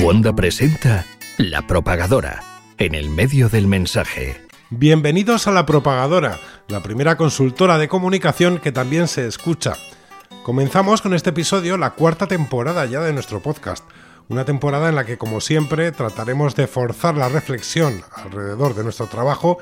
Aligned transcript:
Wanda 0.00 0.32
presenta 0.32 1.04
La 1.38 1.66
Propagadora, 1.66 2.44
en 2.78 2.94
el 2.94 3.10
medio 3.10 3.48
del 3.48 3.66
mensaje. 3.66 4.40
Bienvenidos 4.70 5.48
a 5.48 5.50
La 5.50 5.66
Propagadora, 5.66 6.38
la 6.68 6.84
primera 6.84 7.16
consultora 7.16 7.78
de 7.78 7.88
comunicación 7.88 8.58
que 8.58 8.70
también 8.70 9.08
se 9.08 9.26
escucha. 9.26 9.74
Comenzamos 10.44 11.02
con 11.02 11.14
este 11.14 11.30
episodio 11.30 11.76
la 11.76 11.90
cuarta 11.90 12.28
temporada 12.28 12.86
ya 12.86 13.00
de 13.00 13.12
nuestro 13.12 13.40
podcast, 13.40 13.84
una 14.28 14.44
temporada 14.44 14.88
en 14.88 14.94
la 14.94 15.04
que 15.04 15.18
como 15.18 15.40
siempre 15.40 15.90
trataremos 15.90 16.54
de 16.54 16.68
forzar 16.68 17.16
la 17.16 17.28
reflexión 17.28 18.02
alrededor 18.14 18.76
de 18.76 18.84
nuestro 18.84 19.06
trabajo, 19.06 19.58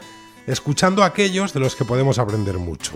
escuchando 0.46 1.02
a 1.02 1.06
aquellos 1.06 1.54
de 1.54 1.60
los 1.60 1.76
que 1.76 1.86
podemos 1.86 2.18
aprender 2.18 2.58
mucho. 2.58 2.92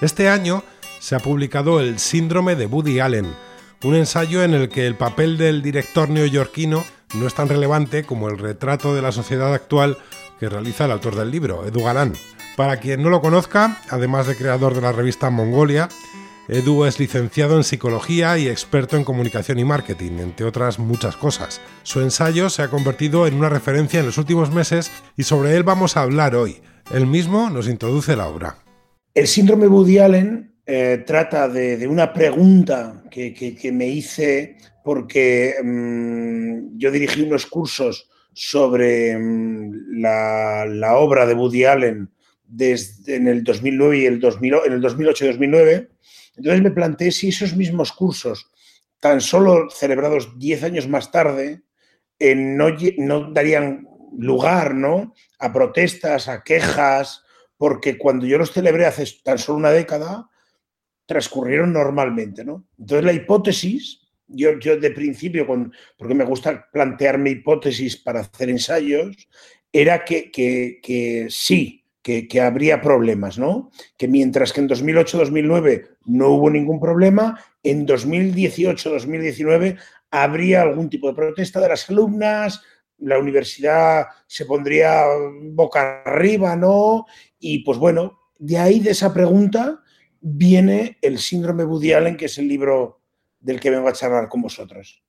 Este 0.00 0.28
año 0.28 0.64
se 0.98 1.14
ha 1.14 1.20
publicado 1.20 1.78
El 1.78 2.00
síndrome 2.00 2.56
de 2.56 2.66
Woody 2.66 2.98
Allen, 2.98 3.32
un 3.84 3.94
ensayo 3.94 4.42
en 4.42 4.54
el 4.54 4.68
que 4.68 4.86
el 4.86 4.96
papel 4.96 5.38
del 5.38 5.62
director 5.62 6.08
neoyorquino 6.08 6.84
no 7.14 7.26
es 7.26 7.34
tan 7.34 7.48
relevante 7.48 8.02
como 8.02 8.28
el 8.28 8.38
retrato 8.38 8.94
de 8.94 9.02
la 9.02 9.12
sociedad 9.12 9.54
actual 9.54 9.96
que 10.40 10.48
realiza 10.48 10.84
el 10.84 10.92
autor 10.92 11.16
del 11.16 11.30
libro, 11.30 11.66
Edu 11.66 11.82
Galán. 11.82 12.12
Para 12.56 12.78
quien 12.78 13.02
no 13.02 13.10
lo 13.10 13.20
conozca, 13.20 13.80
además 13.88 14.26
de 14.26 14.36
creador 14.36 14.74
de 14.74 14.80
la 14.80 14.92
revista 14.92 15.30
Mongolia, 15.30 15.88
Edu 16.48 16.86
es 16.86 16.98
licenciado 16.98 17.56
en 17.56 17.62
psicología 17.62 18.36
y 18.38 18.48
experto 18.48 18.96
en 18.96 19.04
comunicación 19.04 19.58
y 19.58 19.64
marketing, 19.64 20.18
entre 20.18 20.46
otras 20.46 20.78
muchas 20.78 21.14
cosas. 21.16 21.60
Su 21.82 22.00
ensayo 22.00 22.50
se 22.50 22.62
ha 22.62 22.68
convertido 22.68 23.26
en 23.26 23.34
una 23.34 23.48
referencia 23.48 24.00
en 24.00 24.06
los 24.06 24.18
últimos 24.18 24.52
meses 24.52 24.90
y 25.16 25.24
sobre 25.24 25.54
él 25.54 25.62
vamos 25.62 25.96
a 25.96 26.02
hablar 26.02 26.34
hoy. 26.34 26.62
Él 26.92 27.06
mismo 27.06 27.50
nos 27.50 27.68
introduce 27.68 28.16
la 28.16 28.26
obra. 28.26 28.56
El 29.14 29.26
síndrome 29.26 29.68
Woody 29.68 29.98
Allen 29.98 30.48
eh, 30.70 31.02
trata 31.06 31.48
de, 31.48 31.86
una 31.86 32.12
pregunta 32.12 32.97
que, 33.10 33.70
me 33.72 33.88
hice 33.88 34.56
porque 34.84 35.54
mm, 35.62 36.78
yo 36.78 36.90
dirigí 36.90 37.22
unos 37.22 37.46
cursos 37.46 38.08
sobre 38.32 39.16
mm, 39.16 40.00
la, 40.00 40.96
obra 40.96 41.26
de 41.26 41.34
Woody 41.34 41.64
Allen 41.64 42.10
desde 42.44 43.16
en 43.16 43.28
el 43.28 43.44
2009 43.44 43.98
y 43.98 44.06
el 44.06 44.20
2000, 44.20 44.54
en 44.66 44.72
el 44.72 44.82
2008-2009. 44.82 45.88
Entonces 46.36 46.62
me 46.62 46.70
planteé 46.70 47.10
si 47.10 47.28
esos 47.28 47.56
mismos 47.56 47.92
cursos, 47.92 48.50
tan 49.00 49.20
solo 49.20 49.68
celebrados 49.70 50.38
10 50.38 50.62
años 50.64 50.88
más 50.88 51.10
tarde, 51.10 51.62
eh, 52.18 52.34
no, 52.34 52.68
no, 52.98 53.32
darían 53.32 53.88
lugar 54.16 54.74
¿no? 54.74 55.14
a 55.38 55.52
protestas, 55.52 56.28
a 56.28 56.42
quejas, 56.42 57.22
porque 57.56 57.98
cuando 57.98 58.26
yo 58.26 58.38
los 58.38 58.52
celebré 58.52 58.86
hace 58.86 59.04
tan 59.22 59.38
solo 59.38 59.58
una 59.58 59.70
década, 59.70 60.28
transcurrieron 61.08 61.72
normalmente, 61.72 62.44
¿no? 62.44 62.66
Entonces 62.78 63.04
la 63.06 63.14
hipótesis, 63.14 64.02
yo, 64.28 64.52
de 64.58 64.90
principio, 64.90 65.46
porque 65.96 66.14
me 66.14 66.24
gusta 66.24 66.68
plantearme 66.70 67.30
hipótesis 67.30 67.96
para 67.96 68.20
hacer 68.20 68.50
ensayos, 68.50 69.16
era 69.72 70.04
que, 70.04 70.30
que, 70.30 71.26
sí, 71.30 71.82
que, 72.02 72.28
que, 72.28 72.42
habría 72.42 72.82
problemas, 72.82 73.38
¿no? 73.38 73.70
Que 73.96 74.06
mientras 74.06 74.52
que 74.52 74.60
en 74.60 74.68
2008-2009 74.68 75.96
no 76.04 76.28
hubo 76.28 76.50
ningún 76.50 76.78
problema, 76.78 77.42
en 77.62 77.86
2018-2019 77.86 79.78
habría 80.10 80.60
algún 80.60 80.90
tipo 80.90 81.08
de 81.08 81.14
protesta 81.14 81.58
de 81.58 81.70
las 81.70 81.88
alumnas, 81.88 82.60
la 82.98 83.18
universidad 83.18 84.08
se 84.26 84.44
pondría 84.44 85.04
boca 85.40 86.02
arriba, 86.02 86.54
¿no? 86.54 87.06
Y 87.38 87.60
pues 87.60 87.78
bueno, 87.78 88.18
de 88.38 88.58
ahí 88.58 88.80
de 88.80 88.90
esa 88.90 89.14
pregunta 89.14 89.80
viene 90.20 90.98
el 91.02 91.18
síndrome 91.18 91.64
Woody 91.64 91.92
Allen, 91.92 92.16
que 92.16 92.26
es 92.26 92.38
el 92.38 92.48
libro 92.48 93.00
del 93.40 93.60
que 93.60 93.70
vengo 93.70 93.88
a 93.88 93.92
charlar 93.92 94.28
con 94.28 94.42
vosotros. 94.42 95.02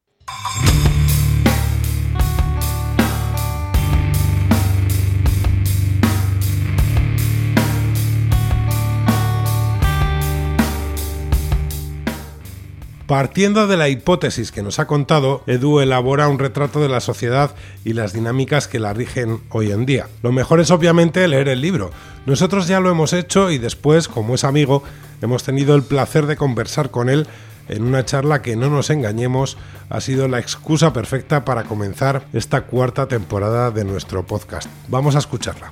Partiendo 13.10 13.66
de 13.66 13.76
la 13.76 13.90
hipótesis 13.90 14.52
que 14.52 14.62
nos 14.62 14.78
ha 14.78 14.86
contado, 14.86 15.42
Edu 15.48 15.80
elabora 15.80 16.28
un 16.28 16.38
retrato 16.38 16.80
de 16.80 16.90
la 16.90 17.00
sociedad 17.00 17.56
y 17.84 17.94
las 17.94 18.14
dinámicas 18.14 18.68
que 18.68 18.78
la 18.78 18.94
rigen 18.94 19.42
hoy 19.50 19.72
en 19.72 19.88
día. 19.88 20.08
Lo 20.22 20.32
mejor 20.32 20.60
es 20.60 20.70
obviamente 20.70 21.28
leer 21.28 21.50
el 21.50 21.60
libro. 21.60 21.90
Nosotros 22.28 22.68
ya 22.68 22.80
lo 22.80 22.92
hemos 22.92 23.14
hecho 23.14 23.50
y 23.50 23.58
después, 23.58 24.08
como 24.08 24.36
es 24.36 24.44
amigo, 24.44 24.84
hemos 25.24 25.42
tenido 25.42 25.74
el 25.74 25.82
placer 25.82 26.28
de 26.28 26.38
conversar 26.38 26.92
con 26.92 27.10
él 27.10 27.26
en 27.68 27.82
una 27.82 28.06
charla 28.06 28.44
que 28.44 28.56
no 28.56 28.70
nos 28.70 28.92
engañemos 28.92 29.58
ha 29.90 30.02
sido 30.02 30.28
la 30.28 30.38
excusa 30.38 30.94
perfecta 30.94 31.46
para 31.46 31.64
comenzar 31.64 32.28
esta 32.32 32.62
cuarta 32.62 33.08
temporada 33.08 33.72
de 33.72 33.86
nuestro 33.86 34.24
podcast. 34.28 34.70
Vamos 34.88 35.16
a 35.16 35.20
escucharla. 35.20 35.72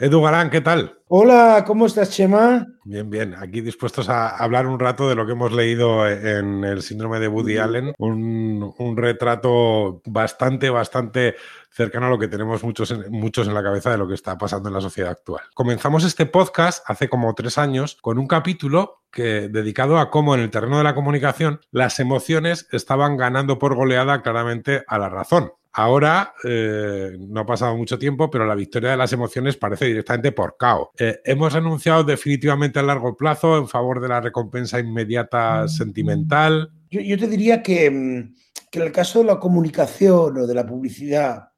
Edu 0.00 0.22
Galán, 0.22 0.48
¿qué 0.48 0.62
tal? 0.62 0.98
Hola, 1.08 1.62
¿cómo 1.66 1.84
estás, 1.84 2.08
Chema? 2.08 2.66
Bien, 2.84 3.10
bien. 3.10 3.34
Aquí 3.34 3.60
dispuestos 3.60 4.08
a 4.08 4.28
hablar 4.28 4.66
un 4.66 4.80
rato 4.80 5.06
de 5.06 5.14
lo 5.14 5.26
que 5.26 5.32
hemos 5.32 5.52
leído 5.52 6.08
en 6.08 6.64
el 6.64 6.80
síndrome 6.80 7.20
de 7.20 7.28
Woody 7.28 7.58
Allen. 7.58 7.92
Un, 7.98 8.96
retrato 8.96 10.00
bastante, 10.06 10.70
bastante 10.70 11.34
cercano 11.70 12.06
a 12.06 12.08
lo 12.08 12.18
que 12.18 12.28
tenemos 12.28 12.64
muchos 12.64 12.90
en, 12.92 13.12
muchos 13.12 13.46
en 13.46 13.52
la 13.52 13.62
cabeza 13.62 13.90
de 13.90 13.98
lo 13.98 14.08
que 14.08 14.14
está 14.14 14.38
pasando 14.38 14.70
en 14.70 14.74
la 14.76 14.80
sociedad 14.80 15.10
actual. 15.10 15.42
Comenzamos 15.52 16.02
este 16.04 16.24
podcast 16.24 16.82
hace 16.88 17.10
como 17.10 17.34
tres 17.34 17.58
años 17.58 17.98
con 18.00 18.18
un 18.18 18.26
capítulo 18.26 19.02
que, 19.12 19.50
dedicado 19.50 19.98
a 19.98 20.08
cómo 20.08 20.34
en 20.34 20.40
el 20.40 20.50
terreno 20.50 20.78
de 20.78 20.84
la 20.84 20.94
comunicación 20.94 21.60
las 21.72 22.00
emociones 22.00 22.68
estaban 22.72 23.18
ganando 23.18 23.58
por 23.58 23.74
goleada 23.74 24.22
claramente 24.22 24.82
a 24.86 24.96
la 24.96 25.10
razón. 25.10 25.52
Ahora 25.72 26.34
eh, 26.42 27.16
no 27.18 27.40
ha 27.40 27.46
pasado 27.46 27.76
mucho 27.76 27.98
tiempo, 27.98 28.28
pero 28.28 28.44
la 28.44 28.56
victoria 28.56 28.90
de 28.90 28.96
las 28.96 29.12
emociones 29.12 29.56
parece 29.56 29.86
directamente 29.86 30.32
por 30.32 30.56
caos. 30.56 30.88
Eh, 30.98 31.20
hemos 31.24 31.54
anunciado 31.54 32.02
definitivamente 32.02 32.80
a 32.80 32.82
largo 32.82 33.16
plazo 33.16 33.56
en 33.56 33.68
favor 33.68 34.00
de 34.00 34.08
la 34.08 34.20
recompensa 34.20 34.80
inmediata 34.80 35.64
mm. 35.64 35.68
sentimental. 35.68 36.72
Yo, 36.90 37.16
te 37.16 37.28
diría 37.28 37.58
mm, 37.58 37.62
que, 37.62 37.86
en 37.86 38.34
el 38.72 38.90
caso 38.90 39.20
de 39.20 39.26
la 39.26 39.38
comunicación 39.38 40.38
o 40.38 40.46
de 40.46 40.54
la 40.54 40.66
publicidad 40.66 41.50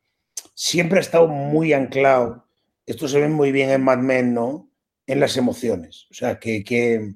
siempre 0.54 0.98
ha 0.98 1.02
estado 1.02 1.26
muy 1.28 1.72
anclado. 1.72 2.46
Esto 2.84 3.08
se 3.08 3.18
ve 3.18 3.28
muy 3.28 3.50
bien 3.50 3.70
en 3.70 3.82
Mad 3.82 3.98
Men, 3.98 4.34
¿no? 4.34 4.70
En 5.06 5.20
las 5.20 5.38
emociones. 5.38 6.06
O 6.10 6.14
sea, 6.14 6.38
que, 6.38 7.14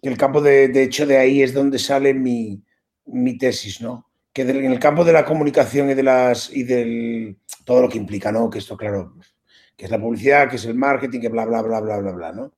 el 0.00 0.16
campo 0.16 0.40
de, 0.40 0.68
de, 0.68 0.84
hecho 0.84 1.06
de 1.06 1.18
ahí 1.18 1.42
es 1.42 1.52
donde 1.52 1.78
sale 1.78 2.14
mi, 2.14 2.62
mi 3.04 3.36
tesis, 3.36 3.82
¿no? 3.82 4.05
Que 4.36 4.42
en 4.42 4.70
el 4.70 4.78
campo 4.78 5.02
de 5.02 5.14
la 5.14 5.24
comunicación 5.24 5.88
y 5.88 5.94
de 5.94 6.02
las 6.02 6.54
y 6.54 6.62
del 6.62 7.38
todo 7.64 7.80
lo 7.80 7.88
que 7.88 7.96
implica, 7.96 8.30
¿no? 8.30 8.50
Que 8.50 8.58
esto, 8.58 8.76
claro, 8.76 9.14
que 9.74 9.86
es 9.86 9.90
la 9.90 9.98
publicidad, 9.98 10.50
que 10.50 10.56
es 10.56 10.66
el 10.66 10.74
marketing, 10.74 11.20
que 11.20 11.30
bla, 11.30 11.46
bla, 11.46 11.62
bla, 11.62 11.80
bla, 11.80 11.96
bla, 11.96 12.12
bla, 12.12 12.32
¿no? 12.32 12.52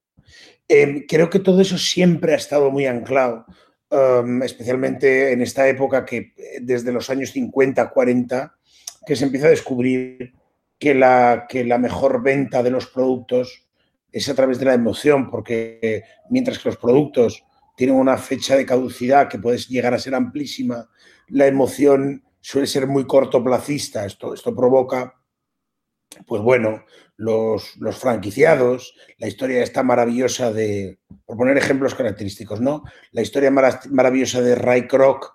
Em, 0.66 1.06
creo 1.06 1.30
que 1.30 1.38
todo 1.38 1.60
eso 1.60 1.78
siempre 1.78 2.32
ha 2.32 2.36
estado 2.36 2.72
muy 2.72 2.86
anclado, 2.86 3.46
em, 3.90 4.42
especialmente 4.42 5.30
en 5.30 5.40
esta 5.40 5.68
época 5.68 6.04
que 6.04 6.32
desde 6.60 6.90
los 6.90 7.10
años 7.10 7.30
50, 7.30 7.90
40, 7.90 8.56
que 9.06 9.14
se 9.14 9.26
empieza 9.26 9.46
a 9.46 9.50
descubrir 9.50 10.34
que 10.80 10.94
la, 10.94 11.46
que 11.48 11.62
la 11.62 11.78
mejor 11.78 12.24
venta 12.24 12.64
de 12.64 12.70
los 12.70 12.88
productos 12.88 13.68
es 14.10 14.28
a 14.28 14.34
través 14.34 14.58
de 14.58 14.64
la 14.64 14.74
emoción, 14.74 15.30
porque 15.30 16.02
mientras 16.28 16.58
que 16.58 16.70
los 16.70 16.76
productos 16.76 17.44
tienen 17.78 17.94
una 17.94 18.18
fecha 18.18 18.56
de 18.56 18.66
caducidad 18.66 19.28
que 19.28 19.38
puede 19.38 19.56
llegar 19.58 19.94
a 19.94 20.00
ser 20.00 20.12
amplísima, 20.16 20.90
la 21.28 21.46
emoción 21.46 22.24
suele 22.40 22.66
ser 22.66 22.88
muy 22.88 23.06
cortoplacista. 23.06 24.04
Esto, 24.04 24.34
esto 24.34 24.52
provoca, 24.52 25.14
pues 26.26 26.42
bueno, 26.42 26.84
los, 27.16 27.76
los, 27.76 27.96
franquiciados, 27.96 28.96
la 29.18 29.28
historia 29.28 29.62
esta 29.62 29.84
maravillosa 29.84 30.52
de, 30.52 30.98
por 31.24 31.36
poner 31.36 31.56
ejemplos 31.56 31.94
característicos, 31.94 32.60
¿no? 32.60 32.82
La 33.12 33.22
historia 33.22 33.52
maravillosa 33.52 34.40
de 34.40 34.56
Ray 34.56 34.88
Kroc, 34.88 35.32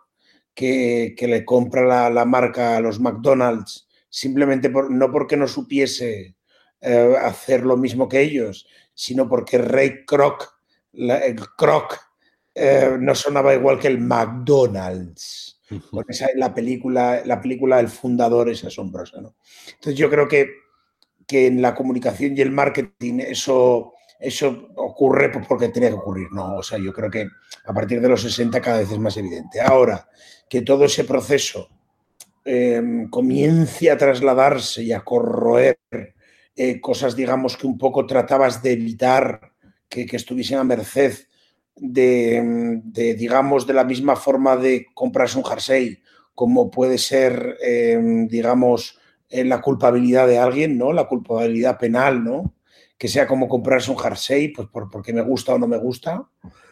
que, 0.53 1.15
le 1.17 1.45
compra 1.45 2.09
la, 2.09 2.25
marca 2.25 2.75
a 2.75 2.81
los 2.81 3.00
McDonald's, 3.00 3.88
simplemente 4.09 4.69
por, 4.69 4.91
no 4.91 5.13
porque 5.13 5.38
no 5.38 5.47
supiese 5.47 6.35
eh, 6.81 7.15
hacer 7.21 7.62
lo 7.62 7.77
mismo 7.77 8.09
que 8.09 8.19
ellos, 8.19 8.68
sino 8.94 9.29
porque 9.29 9.59
Ray 9.59 10.03
Kroc, 10.03 10.59
el 10.91 11.39
Kroc, 11.57 12.12
eh, 12.55 12.97
no 13.00 13.15
sonaba 13.15 13.53
igual 13.53 13.79
que 13.79 13.88
el 13.88 14.00
McDonald's 14.00 15.53
la 16.35 16.53
película, 16.53 17.21
la 17.25 17.41
película 17.41 17.79
El 17.79 17.89
fundador 17.89 18.50
es 18.50 18.63
asombrosa. 18.63 19.21
¿no? 19.21 19.35
Entonces 19.67 19.95
yo 19.95 20.09
creo 20.09 20.27
que, 20.27 20.47
que 21.27 21.47
en 21.47 21.61
la 21.61 21.73
comunicación 21.73 22.38
y 22.38 22.41
el 22.41 22.51
marketing 22.51 23.19
eso, 23.19 23.94
eso 24.19 24.69
ocurre 24.75 25.29
pues, 25.29 25.45
porque 25.47 25.69
tenía 25.69 25.89
que 25.89 25.95
ocurrir. 25.95 26.27
No, 26.31 26.57
o 26.57 26.63
sea, 26.63 26.77
yo 26.77 26.94
creo 26.94 27.09
que 27.09 27.27
a 27.65 27.73
partir 27.73 28.01
de 28.01 28.09
los 28.09 28.21
60 28.21 28.61
cada 28.61 28.79
vez 28.79 28.91
es 28.91 28.99
más 28.99 29.17
evidente. 29.17 29.61
Ahora, 29.61 30.07
que 30.49 30.61
todo 30.61 30.85
ese 30.85 31.03
proceso 31.03 31.69
em, 32.45 33.09
comience 33.09 33.89
a 33.89 33.97
trasladarse 33.97 34.83
y 34.83 34.91
a 34.91 35.01
corroer 35.01 35.79
eh, 36.56 36.79
cosas, 36.79 37.15
digamos, 37.15 37.57
que 37.57 37.65
un 37.65 37.77
poco 37.77 38.06
tratabas 38.06 38.61
de 38.61 38.73
evitar 38.73 39.53
que, 39.89 40.06
que 40.06 40.17
estuviesen 40.17 40.59
a 40.59 40.63
merced 40.63 41.13
de, 41.75 43.15
digamos, 43.17 43.65
de 43.67 43.73
la 43.73 43.83
misma 43.83 44.15
forma 44.15 44.55
de 44.55 44.87
comprarse 44.93 45.37
un 45.37 45.45
jersey 45.45 45.99
como 46.35 46.71
puede 46.71 46.97
ser, 46.97 47.57
em, 47.61 48.27
digamos, 48.27 48.99
eh, 49.29 49.43
la 49.43 49.61
culpabilidad 49.61 50.27
de 50.27 50.39
alguien, 50.39 50.77
¿no? 50.77 50.91
La 50.93 51.07
culpabilidad 51.07 51.77
penal, 51.77 52.23
¿no? 52.23 52.55
Que 52.97 53.07
sea 53.07 53.27
como 53.27 53.47
comprarse 53.47 53.91
un 53.91 53.97
jersey, 53.97 54.49
pues 54.49 54.67
por, 54.69 54.89
porque 54.89 55.13
me 55.13 55.21
gusta 55.21 55.53
o 55.53 55.59
no 55.59 55.67
me 55.67 55.77
gusta. 55.77 56.27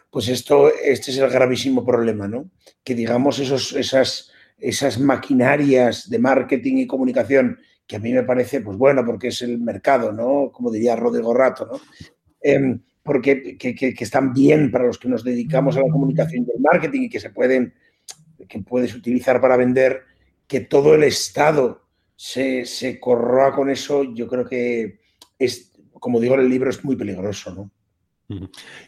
Pues 0.09 0.27
esto, 0.29 0.71
este 0.73 1.11
es 1.11 1.17
el 1.17 1.29
gravísimo 1.29 1.85
problema, 1.85 2.27
¿no? 2.27 2.49
Que 2.83 2.95
digamos 2.95 3.39
esos, 3.39 3.73
esas, 3.73 4.31
esas 4.57 4.99
maquinarias 4.99 6.09
de 6.09 6.19
marketing 6.19 6.77
y 6.77 6.87
comunicación 6.87 7.59
que 7.87 7.97
a 7.97 7.99
mí 7.99 8.13
me 8.13 8.23
parece, 8.23 8.61
pues 8.61 8.77
bueno, 8.77 9.05
porque 9.05 9.27
es 9.27 9.41
el 9.41 9.59
mercado, 9.59 10.11
¿no? 10.11 10.51
Como 10.51 10.71
diría 10.71 10.95
Rodrigo 10.95 11.33
Rato, 11.33 11.65
¿no? 11.65 11.79
Em, 12.41 12.81
porque 13.03 13.57
que, 13.57 13.95
están 13.99 14.33
bien 14.33 14.71
para 14.71 14.85
los 14.85 14.97
que 14.97 15.09
nos 15.09 15.23
dedicamos 15.23 15.75
a 15.77 15.81
la 15.81 15.89
comunicación 15.91 16.45
y 16.47 16.51
el 16.51 16.61
marketing 16.61 17.01
y 17.01 17.09
que 17.09 17.19
se 17.19 17.31
pueden, 17.31 17.73
que 18.47 18.59
puedes 18.59 18.93
utilizar 18.95 19.41
para 19.41 19.57
vender, 19.57 20.03
que 20.47 20.61
todo 20.61 20.95
el 20.95 21.03
Estado 21.03 21.87
se, 22.15 22.65
se 22.65 22.99
corroa 22.99 23.53
con 23.53 23.69
eso, 23.69 24.03
yo 24.03 24.27
creo 24.27 24.45
que 24.45 24.99
es, 25.39 25.71
como 25.93 26.19
digo 26.19 26.35
en 26.35 26.41
el 26.41 26.49
libro, 26.49 26.69
es 26.69 26.83
muy 26.83 26.95
peligroso, 26.95 27.53
¿no? 27.53 27.71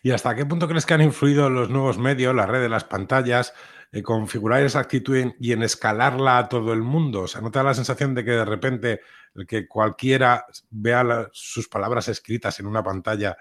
¿Y 0.01 0.11
hasta 0.11 0.35
qué 0.35 0.45
punto 0.45 0.67
crees 0.67 0.85
que 0.85 0.93
han 0.93 1.01
influido 1.01 1.49
los 1.49 1.69
nuevos 1.69 1.97
medios, 1.97 2.35
las 2.35 2.49
redes, 2.49 2.69
las 2.69 2.83
pantallas, 2.83 3.53
en 3.91 4.03
configurar 4.03 4.63
esa 4.63 4.79
actitud 4.79 5.33
y 5.39 5.51
en 5.51 5.63
escalarla 5.63 6.37
a 6.37 6.49
todo 6.49 6.73
el 6.73 6.81
mundo? 6.81 7.21
O 7.21 7.27
sea, 7.27 7.41
¿no 7.41 7.51
te 7.51 7.59
da 7.59 7.63
la 7.63 7.73
sensación 7.73 8.15
de 8.15 8.23
que 8.23 8.31
de 8.31 8.45
repente 8.45 9.01
el 9.35 9.45
que 9.45 9.67
cualquiera 9.67 10.45
vea 10.69 11.29
sus 11.31 11.67
palabras 11.67 12.07
escritas 12.07 12.59
en 12.59 12.67
una 12.67 12.83
pantalla 12.83 13.35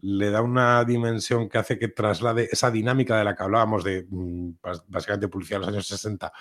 le 0.00 0.30
da 0.30 0.42
una 0.42 0.84
dimensión 0.84 1.48
que 1.48 1.58
hace 1.58 1.78
que 1.78 1.88
traslade 1.88 2.48
esa 2.50 2.70
dinámica 2.70 3.18
de 3.18 3.24
la 3.24 3.34
que 3.34 3.42
hablábamos 3.42 3.84
de 3.84 4.06
mm, 4.08 4.50
básicamente 4.88 5.28
publicidad 5.28 5.60
de 5.60 5.66
los 5.66 5.74
años 5.74 5.86
60 5.86 6.32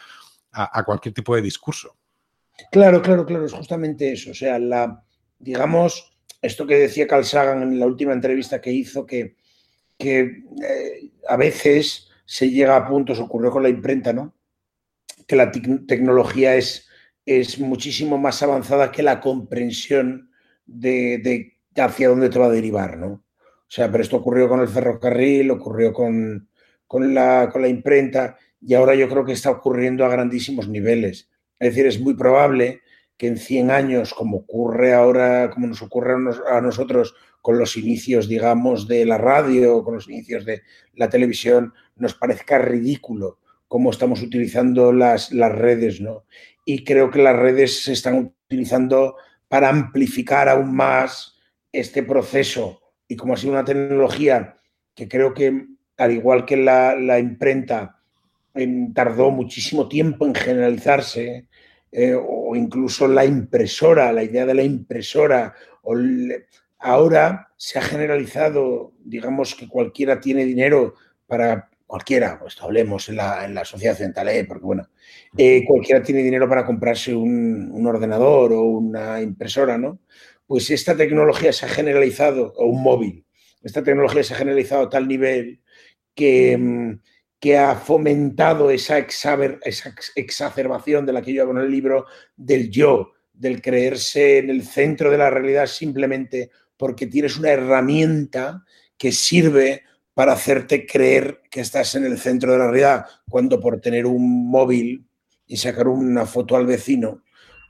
a, 0.51 0.83
cualquier 0.85 1.13
tipo 1.13 1.35
de 1.35 1.41
discurso. 1.41 1.97
Claro, 2.71 3.01
claro, 3.01 3.25
claro, 3.25 3.45
es 3.45 3.51
justamente 3.51 4.13
eso. 4.13 4.31
O 4.31 4.33
sea, 4.33 4.57
la, 4.57 5.03
digamos, 5.37 6.17
esto 6.41 6.65
que 6.65 6.75
decía 6.75 7.07
Carl 7.07 7.25
Sagan 7.25 7.61
en 7.61 7.79
la 7.79 7.85
última 7.85 8.13
entrevista 8.13 8.61
que 8.61 8.71
hizo, 8.71 9.05
que, 9.05 9.35
que 9.97 10.43
eh, 10.63 11.11
a 11.27 11.35
veces 11.35 12.09
se 12.23 12.49
llega 12.49 12.77
a 12.77 12.87
puntos, 12.87 13.19
ocurrió 13.19 13.51
con 13.51 13.63
la 13.63 13.69
imprenta, 13.69 14.13
¿no? 14.13 14.33
Que 15.27 15.35
la 15.35 15.51
tecnología 15.51 16.55
es, 16.55 16.87
es 17.25 17.59
muchísimo 17.59 18.17
más 18.17 18.41
avanzada 18.41 18.91
que 18.91 19.03
la 19.03 19.19
comprensión 19.19 20.31
de, 20.65 21.17
de 21.17 21.83
hacia 21.83 22.09
dónde 22.09 22.29
te 22.29 22.39
va 22.39 22.45
a 22.45 22.51
derivar, 22.51 22.97
¿no? 22.97 23.24
Sea, 23.75 23.91
pero 23.91 24.03
esto 24.03 24.15
ocurrió 24.15 24.47
con 24.47 24.61
el 24.61 24.69
ferrocarril, 24.69 25.51
ocurrió 25.51 25.91
con, 25.91 26.47
la, 27.13 27.49
con 27.51 27.61
la 27.61 27.67
imprenta 27.67 28.37
y 28.61 28.73
ahora 28.73 28.95
yo 28.95 29.09
creo 29.09 29.25
que 29.25 29.33
está 29.33 29.51
ocurriendo 29.51 30.05
a 30.05 30.07
grandísimos 30.07 30.69
niveles. 30.69 31.29
Es 31.59 31.71
decir, 31.71 31.85
es 31.85 31.99
muy 31.99 32.13
probable 32.13 32.83
que 33.17 33.27
en 33.27 33.35
100 33.35 33.71
años, 33.71 34.13
como 34.13 34.37
ocurre 34.37 34.93
ahora, 34.93 35.49
como 35.49 35.67
nos 35.67 35.81
ocurre 35.81 36.13
a 36.49 36.61
nosotros 36.61 37.15
con 37.41 37.59
los 37.59 37.75
inicios, 37.75 38.29
digamos, 38.29 38.87
de 38.87 39.05
la 39.05 39.17
radio, 39.17 39.83
con 39.83 39.95
los 39.95 40.07
inicios 40.07 40.45
de 40.45 40.61
la 40.93 41.09
televisión, 41.09 41.73
nos 41.97 42.13
parezca 42.13 42.57
ridículo 42.57 43.39
cómo 43.67 43.91
estamos 43.91 44.21
utilizando 44.21 44.93
las, 44.93 45.33
las 45.33 45.51
redes, 45.51 45.99
¿no? 45.99 46.23
Y 46.63 46.85
creo 46.85 47.11
que 47.11 47.21
las 47.21 47.35
redes 47.35 47.83
se 47.83 47.91
están 47.91 48.33
utilizando 48.47 49.17
para 49.49 49.67
amplificar 49.67 50.47
aún 50.47 50.73
más 50.73 51.35
este 51.73 52.03
proceso 52.03 52.79
y 53.07 53.15
como 53.15 53.33
ha 53.33 53.37
sido 53.37 53.53
una 53.53 53.65
tecnología 53.65 54.55
que 54.93 55.07
creo 55.07 55.33
que, 55.33 55.65
al 55.97 56.11
igual 56.11 56.45
que 56.45 56.57
la, 56.57 57.19
imprenta, 57.19 57.99
tardó 58.93 59.31
muchísimo 59.31 59.87
tiempo 59.87 60.25
en 60.25 60.33
generalizarse, 60.33 61.47
eh, 61.91 62.15
o 62.15 62.55
incluso 62.55 63.07
la 63.07 63.25
impresora, 63.25 64.11
la 64.11 64.23
idea 64.23 64.45
de 64.45 64.53
la 64.53 64.63
impresora, 64.63 65.53
ahora 66.79 67.49
se 67.57 67.79
ha 67.79 67.81
generalizado, 67.81 68.93
digamos 69.03 69.55
que 69.55 69.67
cualquiera 69.67 70.19
tiene 70.19 70.45
dinero 70.45 70.95
para, 71.27 71.69
cualquiera, 71.87 72.39
pues 72.39 72.61
hablemos 72.61 73.09
en 73.09 73.17
la, 73.17 73.45
en 73.45 73.53
la 73.53 73.65
sociedad 73.65 73.93
occidental, 73.93 74.27
¿eh? 74.29 74.45
porque 74.45 74.65
bueno, 74.65 74.89
eh, 75.37 75.63
cualquiera 75.65 76.01
tiene 76.01 76.23
dinero 76.23 76.49
para 76.49 76.65
comprarse 76.65 77.13
un, 77.15 77.69
un, 77.71 77.87
ordenador 77.87 78.53
o 78.53 78.63
una 78.63 79.21
impresora, 79.21 79.77
¿no? 79.77 79.99
Pues 80.47 80.69
esta 80.69 80.95
tecnología 80.95 81.51
se 81.53 81.65
ha 81.65 81.69
generalizado, 81.69 82.53
o 82.55 82.65
un 82.67 82.83
móvil, 82.83 83.25
esta 83.63 83.83
tecnología 83.83 84.23
se 84.23 84.33
ha 84.33 84.37
generalizado 84.37 84.83
a 84.83 84.89
tal 84.89 85.07
nivel 85.07 85.61
que, 86.13 86.57
mm, 86.57 86.99
que 87.39 87.57
ha 87.57 87.75
fomentado 87.75 88.71
esa, 88.71 88.97
esa, 88.97 89.95
exacerbación 90.15 91.05
de 91.05 91.13
la 91.13 91.21
que 91.21 91.33
yo 91.33 91.43
hago 91.43 91.51
en 91.51 91.59
el 91.59 91.71
libro 91.71 92.05
del 92.35 92.69
yo, 92.69 93.11
del 93.33 93.61
creerse 93.61 94.39
en 94.39 94.49
el 94.49 94.63
centro 94.63 95.11
de 95.11 95.17
la 95.17 95.29
realidad 95.29 95.67
simplemente 95.67 96.49
porque 96.77 97.07
tienes 97.07 97.37
una 97.37 97.51
herramienta 97.51 98.63
que 98.97 99.11
sirve 99.11 99.83
para 100.13 100.33
hacerte 100.33 100.85
creer 100.85 101.41
que 101.51 101.61
estás 101.61 101.95
en 101.95 102.05
el 102.05 102.17
centro 102.17 102.53
de 102.53 102.57
la 102.57 102.65
realidad, 102.65 103.05
cuando 103.29 103.59
por 103.59 103.81
tener 103.81 104.05
un 104.05 104.49
móvil 104.49 105.05
y 105.45 105.57
sacar 105.57 105.87
una 105.87 106.25
foto 106.25 106.55
al 106.55 106.65
vecino 106.65 107.23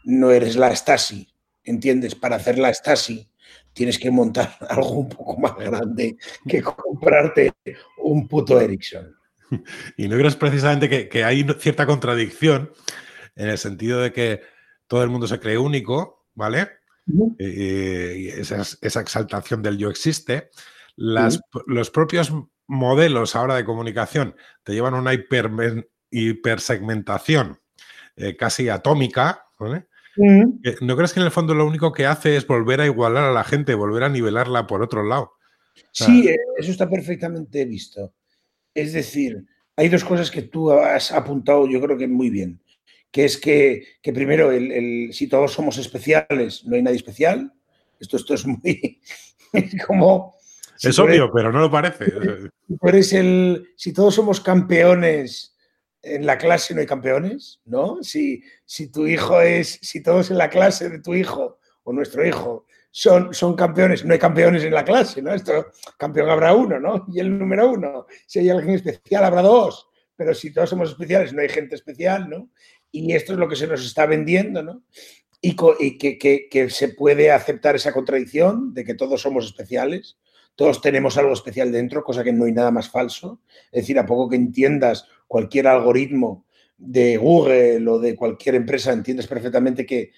no 0.05 0.31
eres 0.31 0.55
la 0.55 0.73
Stasi, 0.73 1.27
¿entiendes? 1.65 2.15
Para 2.15 2.37
hacer 2.37 2.57
la 2.57 2.73
Stasi 2.73 3.27
tienes 3.73 3.99
que 3.99 4.09
montar 4.09 4.57
algo 4.69 4.91
un 4.91 5.09
poco 5.09 5.37
más 5.37 5.55
grande 5.57 6.17
que 6.47 6.61
comprarte 6.61 7.53
un 7.97 8.27
puto 8.27 8.59
Ericsson. 8.59 9.15
¿Y 9.97 10.07
no 10.07 10.17
crees 10.17 10.35
precisamente 10.35 11.09
que, 11.09 11.23
hay 11.23 11.45
cierta 11.59 11.85
contradicción 11.85 12.71
en 13.35 13.49
el 13.49 13.57
sentido 13.57 13.99
de 13.99 14.11
que 14.11 14.41
todo 14.87 15.03
el 15.03 15.09
mundo 15.09 15.27
se 15.27 15.39
cree 15.39 15.57
único, 15.57 16.25
¿vale? 16.33 16.69
Y 17.37 18.29
esa, 18.29 18.61
exaltación 18.81 19.61
del 19.61 19.77
yo 19.77 19.89
existe. 19.89 20.49
Los 20.95 21.91
propios 21.91 22.33
modelos 22.67 23.35
ahora 23.35 23.55
de 23.55 23.65
comunicación 23.65 24.35
te 24.63 24.73
llevan 24.73 24.95
a 24.95 24.99
una 24.99 25.13
hiper, 25.13 25.51
hipersegmentación 26.09 27.59
eh, 28.15 28.35
casi 28.35 28.69
atómica, 28.69 29.47
¿vale? 29.59 29.87
¿No 30.17 30.95
crees 30.95 31.13
que 31.13 31.19
en 31.19 31.25
el 31.25 31.31
fondo 31.31 31.53
lo 31.53 31.65
único 31.65 31.91
que 31.91 32.05
hace 32.05 32.37
es 32.37 32.47
volver 32.47 32.81
a 32.81 32.85
igualar 32.85 33.23
a 33.23 33.33
la 33.33 33.43
gente, 33.43 33.73
volver 33.73 34.03
a 34.03 34.09
nivelarla 34.09 34.67
por 34.67 34.81
otro 34.81 35.03
lado? 35.03 35.33
sí, 35.91 36.27
eh, 36.27 36.37
eso 36.57 36.71
está 36.71 36.89
perfectamente 36.89 37.65
visto. 37.65 38.13
Es 38.73 38.93
decir, 38.93 39.45
hay 39.75 39.89
dos 39.89 40.03
cosas 40.03 40.31
que 40.31 40.43
tú 40.43 40.71
has 40.71 41.11
apuntado, 41.11 41.67
yo 41.67 41.81
creo 41.81 41.97
que 41.97 42.07
muy 42.07 42.29
bien. 42.29 42.61
Que 43.11 43.25
es 43.25 43.37
que, 43.37 43.83
primero, 44.03 44.51
el, 44.51 45.09
si 45.13 45.27
todos 45.27 45.53
somos 45.53 45.77
especiales, 45.77 46.65
no 46.65 46.75
hay 46.75 46.81
nadie 46.81 46.97
especial. 46.97 47.53
Esto, 47.99 48.17
esto 48.17 48.33
es 48.33 48.45
muy. 48.45 48.99
como. 49.87 50.35
es 50.81 50.99
obvio, 50.99 51.31
pero 51.33 51.51
no 51.51 51.59
lo 51.59 51.71
parece. 51.71 52.05
Si, 53.03 53.15
el, 53.15 53.69
si 53.77 53.93
todos 53.93 54.15
somos 54.15 54.41
campeones 54.41 55.54
en 56.05 56.25
la 56.25 56.37
clase 56.37 56.73
no 56.73 56.81
hay 56.81 56.85
campeones, 56.85 57.61
¿no? 57.65 58.01
Si, 58.01 58.43
si 58.63 58.91
tu 58.91 59.07
hijo 59.07 59.41
es, 59.41 59.79
si 59.81 60.03
todos 60.03 60.29
en 60.29 60.37
la 60.37 60.49
clase 60.49 60.89
de 60.89 60.99
tu 60.99 61.15
hijo 61.15 61.59
o 61.83 61.91
nuestro 61.91 62.25
hijo 62.25 62.67
son, 62.91 63.33
son 63.33 63.55
campeones, 63.55 64.05
no 64.05 64.13
hay 64.13 64.19
campeones 64.19 64.63
en 64.63 64.73
la 64.73 64.85
clase, 64.85 65.21
¿no? 65.21 65.33
Esto, 65.33 65.71
campeón 65.97 66.29
habrá 66.29 66.53
uno, 66.53 66.79
¿no? 66.79 67.05
Y 67.11 67.19
el 67.19 67.37
número 67.37 67.71
uno. 67.71 68.05
Si 68.27 68.39
hay 68.39 68.49
alguien 68.49 68.75
especial, 68.75 69.23
habrá 69.23 69.41
dos. 69.41 69.89
Pero 70.15 70.33
si 70.33 70.53
todos 70.53 70.69
somos 70.69 70.91
especiales, 70.91 71.33
no 71.33 71.41
hay 71.41 71.49
gente 71.49 71.75
especial, 71.75 72.29
¿no? 72.29 72.49
Y 72.91 73.13
esto 73.13 73.33
es 73.33 73.39
lo 73.39 73.49
que 73.49 73.55
se 73.55 73.67
nos 73.67 73.83
está 73.85 74.05
vendiendo, 74.05 74.63
¿no? 74.63 74.83
Y, 75.41 75.55
que, 75.97 76.17
que, 76.17 76.47
que 76.49 76.69
se 76.69 76.89
puede 76.89 77.31
aceptar 77.31 77.75
esa 77.75 77.93
contradicción 77.93 78.73
de 78.73 78.83
que 78.83 78.95
todos 78.95 79.21
somos 79.21 79.45
especiales, 79.45 80.17
todos 80.55 80.81
tenemos 80.81 81.17
algo 81.17 81.33
especial 81.33 81.71
dentro, 81.71 82.03
cosa 82.03 82.23
que 82.23 82.33
no 82.33 82.45
hay 82.45 82.53
nada 82.53 82.71
más 82.71 82.89
falso. 82.89 83.41
Es 83.71 83.83
decir, 83.83 83.99
a 83.99 84.05
poco 84.05 84.29
que 84.29 84.37
entiendas 84.37 85.07
cualquier 85.27 85.67
algoritmo 85.67 86.45
de 86.77 87.17
Google 87.17 87.87
o 87.89 87.99
de 87.99 88.15
cualquier 88.15 88.55
empresa, 88.55 88.91
entiendes 88.91 89.27
perfectamente 89.27 89.85
que, 89.85 90.11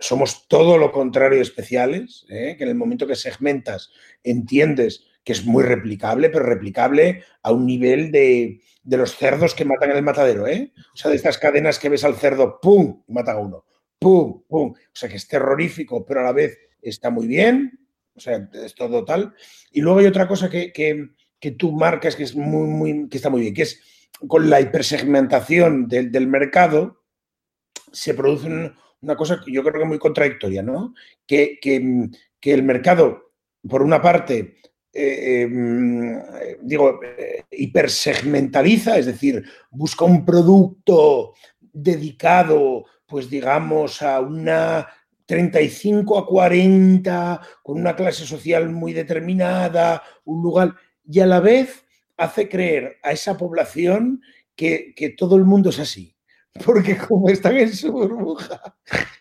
somos 0.00 0.48
todo 0.48 0.76
lo 0.76 0.90
contrario 0.90 1.40
especiales, 1.40 2.26
¿eh? 2.28 2.56
que 2.58 2.64
en 2.64 2.70
el 2.70 2.74
momento 2.74 3.06
que 3.06 3.14
segmentas 3.14 3.92
entiendes 4.24 5.06
que 5.22 5.32
es 5.32 5.44
muy 5.44 5.62
replicable, 5.62 6.30
pero 6.30 6.44
replicable 6.44 7.22
a 7.44 7.52
un 7.52 7.64
nivel 7.64 8.10
de, 8.10 8.60
los 8.84 9.14
cerdos 9.14 9.54
que 9.54 9.64
matan 9.64 9.90
en 9.90 9.98
el 9.98 10.02
matadero. 10.02 10.48
¿eh? 10.48 10.72
O 10.92 10.96
sea, 10.96 11.10
de 11.10 11.16
estas 11.16 11.38
cadenas 11.38 11.78
que 11.78 11.88
ves 11.88 12.02
al 12.02 12.16
cerdo, 12.16 12.58
¡pum! 12.60 13.04
mata 13.06 13.32
a 13.32 13.38
uno. 13.38 13.64
¡Pum! 14.00 14.42
¡pum! 14.48 14.70
O 14.72 14.92
sea, 14.92 15.08
que 15.08 15.16
es 15.16 15.28
terrorífico, 15.28 16.04
pero 16.04 16.20
a 16.20 16.24
la 16.24 16.32
vez 16.32 16.58
está 16.80 17.10
muy 17.10 17.28
bien. 17.28 17.81
O 18.14 18.20
sea, 18.20 18.48
es 18.52 18.74
todo 18.74 19.04
tal. 19.04 19.34
Y 19.70 19.80
luego 19.80 20.00
hay 20.00 20.06
otra 20.06 20.28
cosa 20.28 20.50
que, 20.50 20.72
que 20.72 21.50
tú 21.50 21.72
marcas 21.72 22.14
que, 22.14 22.22
es 22.22 22.36
muy, 22.36 22.68
muy, 22.68 23.08
que 23.08 23.16
está 23.16 23.28
muy 23.28 23.40
bien, 23.40 23.54
que 23.54 23.62
es 23.62 23.80
con 24.28 24.48
la 24.48 24.60
hipersegmentación 24.60 25.88
del, 25.88 26.26
mercado, 26.28 27.02
se 27.90 28.14
produce 28.14 28.72
una 29.00 29.16
cosa 29.16 29.40
que 29.44 29.52
yo 29.52 29.62
creo 29.64 29.82
que 29.82 29.88
muy 29.88 29.98
contradictoria, 29.98 30.62
¿no? 30.62 30.94
Que, 31.26 31.58
el 32.42 32.62
mercado, 32.62 33.32
por 33.68 33.82
una 33.82 34.00
parte, 34.00 34.56
eh, 34.92 35.42
em, 35.42 36.22
digo, 36.60 37.00
eh, 37.02 37.44
hipersegmentaliza, 37.50 38.98
es 38.98 39.06
decir, 39.06 39.44
busca 39.70 40.04
un 40.04 40.24
producto 40.24 41.34
dedicado, 41.60 42.84
pues 43.06 43.28
digamos, 43.28 44.02
a 44.02 44.20
una 44.20 44.86
35 45.26 46.18
a 46.18 46.26
40, 46.26 47.40
con 47.62 47.80
una 47.80 47.96
clase 47.96 48.24
social 48.24 48.68
muy 48.70 48.92
determinada, 48.92 50.02
un 50.24 50.42
lugar, 50.42 50.74
y 51.04 51.20
a 51.20 51.26
la 51.26 51.40
vez 51.40 51.84
hace 52.16 52.48
creer 52.48 52.98
a 53.02 53.12
esa 53.12 53.36
población 53.36 54.20
que, 54.54 54.94
que 54.94 55.10
todo 55.10 55.36
el 55.36 55.44
mundo 55.44 55.70
es 55.70 55.78
así, 55.78 56.16
porque 56.64 56.96
como 56.96 57.28
están 57.28 57.56
en 57.56 57.72
su 57.72 57.92
burbuja, 57.92 58.76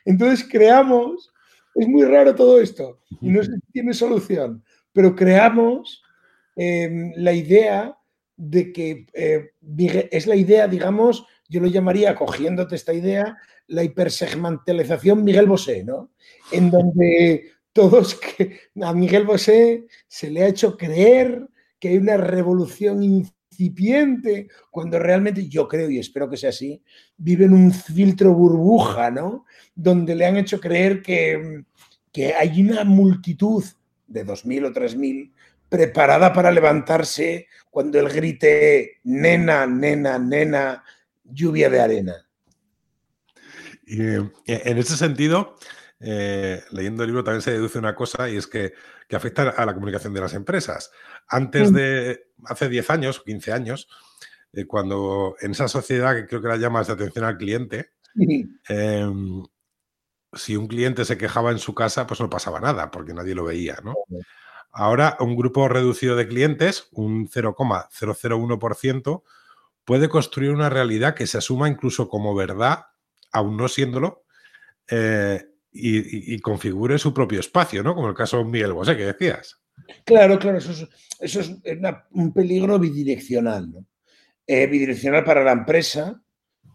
entonces 0.05 0.47
creamos, 0.49 1.31
es 1.75 1.87
muy 1.87 2.03
raro 2.03 2.35
todo 2.35 2.59
esto, 2.59 2.99
y 3.21 3.29
no 3.29 3.41
tiene 3.71 3.93
solución, 3.93 4.63
pero 4.93 5.15
creamos 5.15 6.03
em, 6.55 7.13
la 7.15 7.33
idea 7.33 7.97
de 8.35 8.73
que 8.73 9.05
eh, 9.13 9.51
es 10.11 10.27
la 10.27 10.35
idea, 10.35 10.67
digamos, 10.67 11.25
yo 11.47 11.61
lo 11.61 11.67
llamaría, 11.67 12.15
cogiéndote 12.15 12.75
esta 12.75 12.93
idea, 12.93 13.37
la 13.71 13.83
hipersegmentalización 13.83 15.23
Miguel 15.23 15.47
Bosé, 15.47 15.83
¿no? 15.83 16.11
En 16.51 16.69
donde 16.69 17.51
todos 17.73 18.15
que 18.15 18.59
a 18.81 18.93
Miguel 18.93 19.25
Bosé 19.25 19.85
se 20.07 20.29
le 20.29 20.43
ha 20.43 20.47
hecho 20.47 20.77
creer 20.77 21.47
que 21.79 21.89
hay 21.89 21.97
una 21.97 22.17
revolución 22.17 23.01
incipiente, 23.01 24.49
cuando 24.69 24.99
realmente 24.99 25.47
yo 25.47 25.67
creo, 25.67 25.89
y 25.89 25.99
espero 25.99 26.29
que 26.29 26.37
sea 26.37 26.49
así, 26.49 26.81
vive 27.17 27.45
en 27.45 27.53
un 27.53 27.71
filtro 27.71 28.33
burbuja, 28.33 29.09
¿no? 29.09 29.45
Donde 29.73 30.15
le 30.15 30.25
han 30.25 30.37
hecho 30.37 30.59
creer 30.59 31.01
que, 31.01 31.63
que 32.11 32.33
hay 32.33 32.61
una 32.61 32.83
multitud 32.83 33.63
de 34.05 34.25
2.000 34.25 34.65
o 34.65 34.73
3.000 34.73 35.31
preparada 35.69 36.33
para 36.33 36.51
levantarse 36.51 37.47
cuando 37.69 37.99
él 37.99 38.09
grite, 38.09 38.99
nena, 39.05 39.65
nena, 39.65 40.19
nena, 40.19 40.83
lluvia 41.23 41.69
de 41.69 41.79
arena. 41.79 42.30
Y 43.91 44.01
eh, 44.01 44.31
en 44.45 44.77
ese 44.77 44.95
sentido, 44.95 45.57
eh, 45.99 46.63
leyendo 46.71 47.03
el 47.03 47.09
libro 47.09 47.25
también 47.25 47.41
se 47.41 47.51
deduce 47.51 47.77
una 47.77 47.93
cosa 47.93 48.29
y 48.29 48.37
es 48.37 48.47
que, 48.47 48.73
afecta 49.11 49.49
a 49.49 49.65
la 49.65 49.73
comunicación 49.73 50.13
de 50.13 50.21
las 50.21 50.33
empresas. 50.33 50.91
Antes 51.27 51.73
mm. 51.73 51.75
de, 51.75 52.27
hace 52.45 52.69
10 52.69 52.89
años 52.89 53.19
o 53.19 53.23
15 53.25 53.51
años, 53.51 53.89
eh, 54.53 54.65
cuando 54.65 55.35
en 55.41 55.51
esa 55.51 55.67
sociedad 55.67 56.15
que 56.15 56.25
creo 56.25 56.41
que 56.41 56.47
la 56.47 56.55
llamas 56.55 56.87
de 56.87 56.93
atención 56.93 57.25
al 57.25 57.37
cliente, 57.37 57.91
em, 58.69 59.43
si 60.31 60.55
un 60.55 60.67
cliente 60.69 61.03
se 61.03 61.17
quejaba 61.17 61.51
en 61.51 61.59
su 61.59 61.75
casa, 61.75 62.07
pues 62.07 62.21
no 62.21 62.29
pasaba 62.29 62.61
nada 62.61 62.89
porque 62.91 63.13
nadie 63.13 63.35
lo 63.35 63.43
veía, 63.43 63.77
¿no? 63.83 63.95
Ahora, 64.71 65.17
un 65.19 65.35
grupo 65.35 65.67
reducido 65.67 66.15
de 66.15 66.29
clientes, 66.29 66.87
un 66.93 67.27
0,001%, 67.27 69.23
puede 69.83 70.07
construir 70.07 70.51
una 70.51 70.69
realidad 70.69 71.13
que 71.13 71.27
se 71.27 71.37
asuma 71.37 71.67
incluso 71.67 72.07
como 72.07 72.33
verdad 72.33 72.90
aún 73.31 73.57
no 73.57 73.67
siéndolo, 73.67 74.25
eh, 74.89 75.41
y, 75.73 76.37
configure 76.39 76.97
su 76.97 77.13
propio 77.13 77.39
espacio, 77.39 77.81
¿no? 77.81 77.95
Como 77.95 78.09
el 78.09 78.15
caso 78.15 78.37
de 78.37 78.43
Miguel 78.43 78.73
Bosé 78.73 78.97
que 78.97 79.05
decías. 79.05 79.61
Claro, 80.03 80.37
claro, 80.37 80.57
eso 80.57 80.71
es, 80.71 80.87
eso 81.19 81.39
es 81.39 81.51
un 82.11 82.33
peligro 82.33 82.77
bidireccional, 82.77 83.71
¿no? 83.71 83.85
Eh, 84.45 84.67
bidireccional 84.67 85.23
para 85.23 85.45
la 85.45 85.53
empresa, 85.53 86.21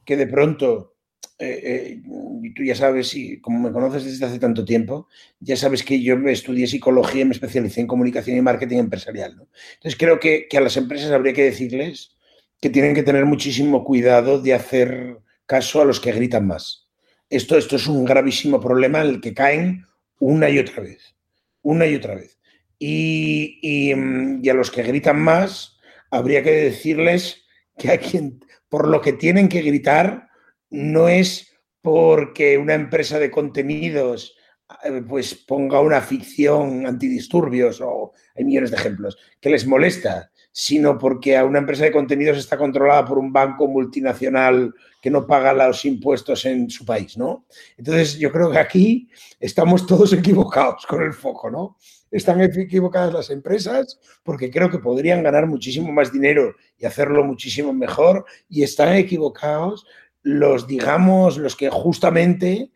que 0.03 0.17
de 0.17 0.27
pronto, 0.27 0.97
eh, 1.39 2.01
y 2.43 2.55
tú 2.55 2.63
ya 2.63 2.75
sabes, 2.75 3.15
y 3.15 3.39
como 3.41 3.59
me 3.59 3.73
conoces 3.73 4.05
desde 4.05 4.25
hace 4.25 4.39
tanto 4.39 4.65
tiempo, 4.65 5.09
ya 5.41 5.57
sabes 5.57 5.83
que 5.83 6.01
yo 6.01 6.17
estudié 6.27 6.67
psicología 6.67 7.21
y 7.21 7.27
me 7.27 7.33
especialicé 7.33 7.83
en 7.83 7.87
comunicación 7.87 8.39
y 8.39 8.41
marketing 8.41 8.79
empresarial. 8.79 9.37
¿no? 9.37 9.49
Entonces 9.75 9.99
creo 9.99 10.19
que 10.19 10.49
a 10.57 10.61
las 10.61 10.79
empresas 10.79 11.11
habría 11.11 11.35
que 11.35 11.45
decirles 11.45 12.17
que 12.61 12.71
tienen 12.71 12.95
que 12.95 13.03
tener 13.03 13.27
muchísimo 13.27 13.85
cuidado 13.85 14.41
de 14.41 14.55
hacer 14.55 15.19
caso 15.47 15.81
a 15.81 15.85
los 15.85 16.01
que 16.01 16.13
gritan 16.13 16.47
más. 16.47 16.89
Esto, 17.31 17.57
esto 17.57 17.77
es 17.77 17.87
un 17.87 18.05
gravísimo 18.05 18.61
problema 18.61 19.01
en 19.01 19.09
el 19.09 19.21
que 19.21 19.35
caen 19.35 19.87
una 20.19 20.49
y 20.49 20.59
otra 20.59 20.83
vez, 20.83 21.17
una 21.63 21.87
y 21.87 21.95
otra 21.95 22.15
vez. 22.15 22.39
Y, 22.79 23.93
mm, 23.95 24.49
a 24.49 24.55
los 24.55 24.71
que 24.71 24.83
gritan 24.83 25.21
más, 25.21 25.79
habría 26.11 26.43
que 26.43 26.51
decirles 26.51 27.45
que 27.79 27.91
a 27.91 27.99
quien, 27.99 28.41
por 28.69 28.89
lo 28.89 29.01
que 29.01 29.13
tienen 29.13 29.49
que 29.49 29.63
gritar, 29.63 30.29
no 30.71 31.09
es 31.09 31.53
porque 31.81 32.59
una 32.59 32.75
empresa 32.75 33.19
de 33.19 33.31
contenidos 33.31 34.37
eh, 34.85 35.03
pues 35.07 35.35
ponga 35.35 35.81
una 35.81 36.01
ficción 36.01 36.87
antidisturbios 36.87 37.81
o 37.81 38.13
hay 38.35 38.45
millones 38.45 38.71
de 38.71 38.77
ejemplos 38.77 39.17
que 39.41 39.51
les 39.51 39.67
molesta, 39.67 40.33
sino 40.59 40.97
porque 40.97 41.37
a 41.37 41.45
una 41.45 41.59
empresa 41.59 41.85
de 41.85 41.93
contenidos 41.93 42.39
está 42.39 42.57
controlada 42.57 43.05
por 43.05 43.19
un 43.19 43.31
banco 43.31 43.69
multinacional 43.69 44.73
que 45.03 45.11
no 45.11 45.27
paga 45.27 45.53
los 45.53 45.85
impuestos 45.85 46.47
en 46.47 46.71
su 46.71 46.87
país, 46.87 47.19
¿no? 47.19 47.45
Entonces, 47.77 48.17
yo 48.17 48.33
creo 48.33 48.51
que 48.51 48.57
aquí 48.57 49.11
estamos 49.39 49.87
todos 49.87 50.11
equivocados 50.15 50.87
con 50.87 51.03
el 51.03 51.13
foco, 51.13 51.51
¿no? 51.51 51.77
Están 52.11 52.41
equivocadas 52.41 53.13
las 53.13 53.29
empresas 53.29 54.01
porque 54.23 54.51
creo 54.51 54.71
que 54.71 54.79
podrían 54.79 55.23
ganar 55.23 55.47
muchísimo 55.47 55.93
más 55.93 56.11
dinero 56.11 56.55
y 56.79 56.87
hacerlo 56.87 57.23
muchísimo 57.23 57.75
mejor 57.75 58.25
y 58.49 58.63
están 58.63 58.95
equivocados 58.95 59.87
los, 60.23 60.67
digamos, 60.67 61.37
los 61.37 61.55
que 61.55 61.69
justamente 61.69 62.71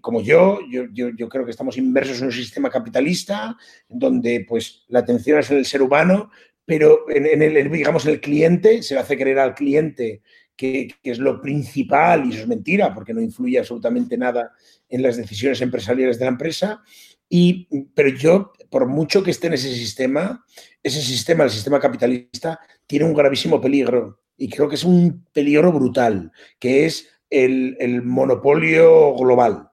como 0.00 0.20
yo, 0.20 0.58
yo, 0.68 0.86
yo, 0.92 1.28
creo 1.28 1.44
que 1.44 1.52
estamos 1.52 1.76
inmersos 1.78 2.18
en 2.18 2.26
un 2.26 2.32
sistema 2.32 2.68
capitalista 2.68 3.56
donde 3.88 4.44
pues 4.48 4.84
la 4.88 4.98
atención 5.00 5.38
es 5.38 5.50
en 5.52 5.58
el 5.58 5.66
ser 5.66 5.82
humano 5.82 6.30
pero 6.68 7.06
en, 7.08 7.40
el, 7.40 7.72
digamos, 7.72 8.04
el 8.04 8.20
cliente 8.20 8.82
se 8.82 8.92
le 8.92 9.00
hace 9.00 9.16
creer 9.16 9.38
al 9.38 9.54
cliente 9.54 10.20
que, 10.54 10.90
es 11.02 11.18
lo 11.18 11.40
principal, 11.40 12.26
y 12.26 12.34
eso 12.34 12.42
es 12.42 12.46
mentira, 12.46 12.92
porque 12.92 13.14
no 13.14 13.22
influye 13.22 13.58
absolutamente 13.58 14.18
nada 14.18 14.52
en 14.86 15.00
las 15.00 15.16
decisiones 15.16 15.62
empresariales 15.62 16.18
de 16.18 16.26
la 16.26 16.32
empresa. 16.32 16.82
Y, 17.26 17.68
pero 17.94 18.10
yo, 18.10 18.52
por 18.68 18.86
mucho 18.86 19.22
que 19.22 19.30
esté 19.30 19.46
en 19.46 19.54
ese 19.54 19.72
sistema, 19.72 20.44
ese 20.82 21.00
sistema, 21.00 21.44
el 21.44 21.50
sistema 21.50 21.80
capitalista, 21.80 22.60
tiene 22.86 23.06
un 23.06 23.14
gravísimo 23.14 23.62
peligro. 23.62 24.20
Y 24.36 24.50
creo 24.50 24.68
que 24.68 24.74
es 24.74 24.84
un 24.84 25.24
peligro 25.32 25.72
brutal, 25.72 26.32
que 26.58 26.84
es 26.84 27.08
el, 27.30 27.78
el 27.80 28.02
monopolio 28.02 29.14
global 29.14 29.67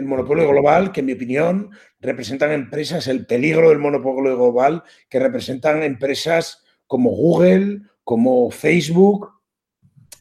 el 0.00 0.06
monopolio 0.06 0.48
global, 0.48 0.92
que 0.92 1.00
en 1.00 1.06
mi 1.06 1.12
opinión 1.12 1.70
representan 2.00 2.52
empresas, 2.52 3.06
el 3.08 3.26
peligro 3.26 3.68
del 3.68 3.78
monopolio 3.78 4.36
global, 4.36 4.82
que 5.08 5.18
representan 5.18 5.82
empresas 5.82 6.64
como 6.86 7.10
Google, 7.10 7.82
como 8.02 8.50
Facebook 8.50 9.30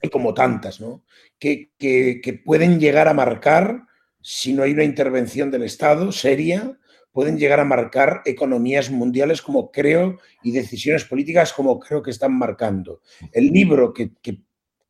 y 0.01 0.09
como 0.09 0.33
tantas, 0.33 0.79
¿no? 0.79 1.03
que, 1.39 1.71
que, 1.79 2.41
pueden 2.45 2.79
llegar 2.79 3.07
a 3.07 3.13
marcar, 3.13 3.85
si 4.21 4.53
no 4.53 4.63
hay 4.63 4.71
una 4.71 4.83
intervención 4.83 5.49
del 5.49 5.63
Estado 5.63 6.11
seria, 6.11 6.77
pueden 7.11 7.39
llegar 7.39 7.59
a 7.59 7.65
marcar 7.65 8.21
economías 8.25 8.91
mundiales 8.91 9.41
como 9.41 9.71
creo 9.71 10.19
y 10.43 10.51
decisiones 10.51 11.05
políticas 11.05 11.53
como 11.53 11.79
creo 11.79 12.03
que 12.03 12.11
están 12.11 12.37
marcando. 12.37 13.01
El 13.31 13.47
libro 13.47 13.93
que, 13.93 14.11
que 14.21 14.41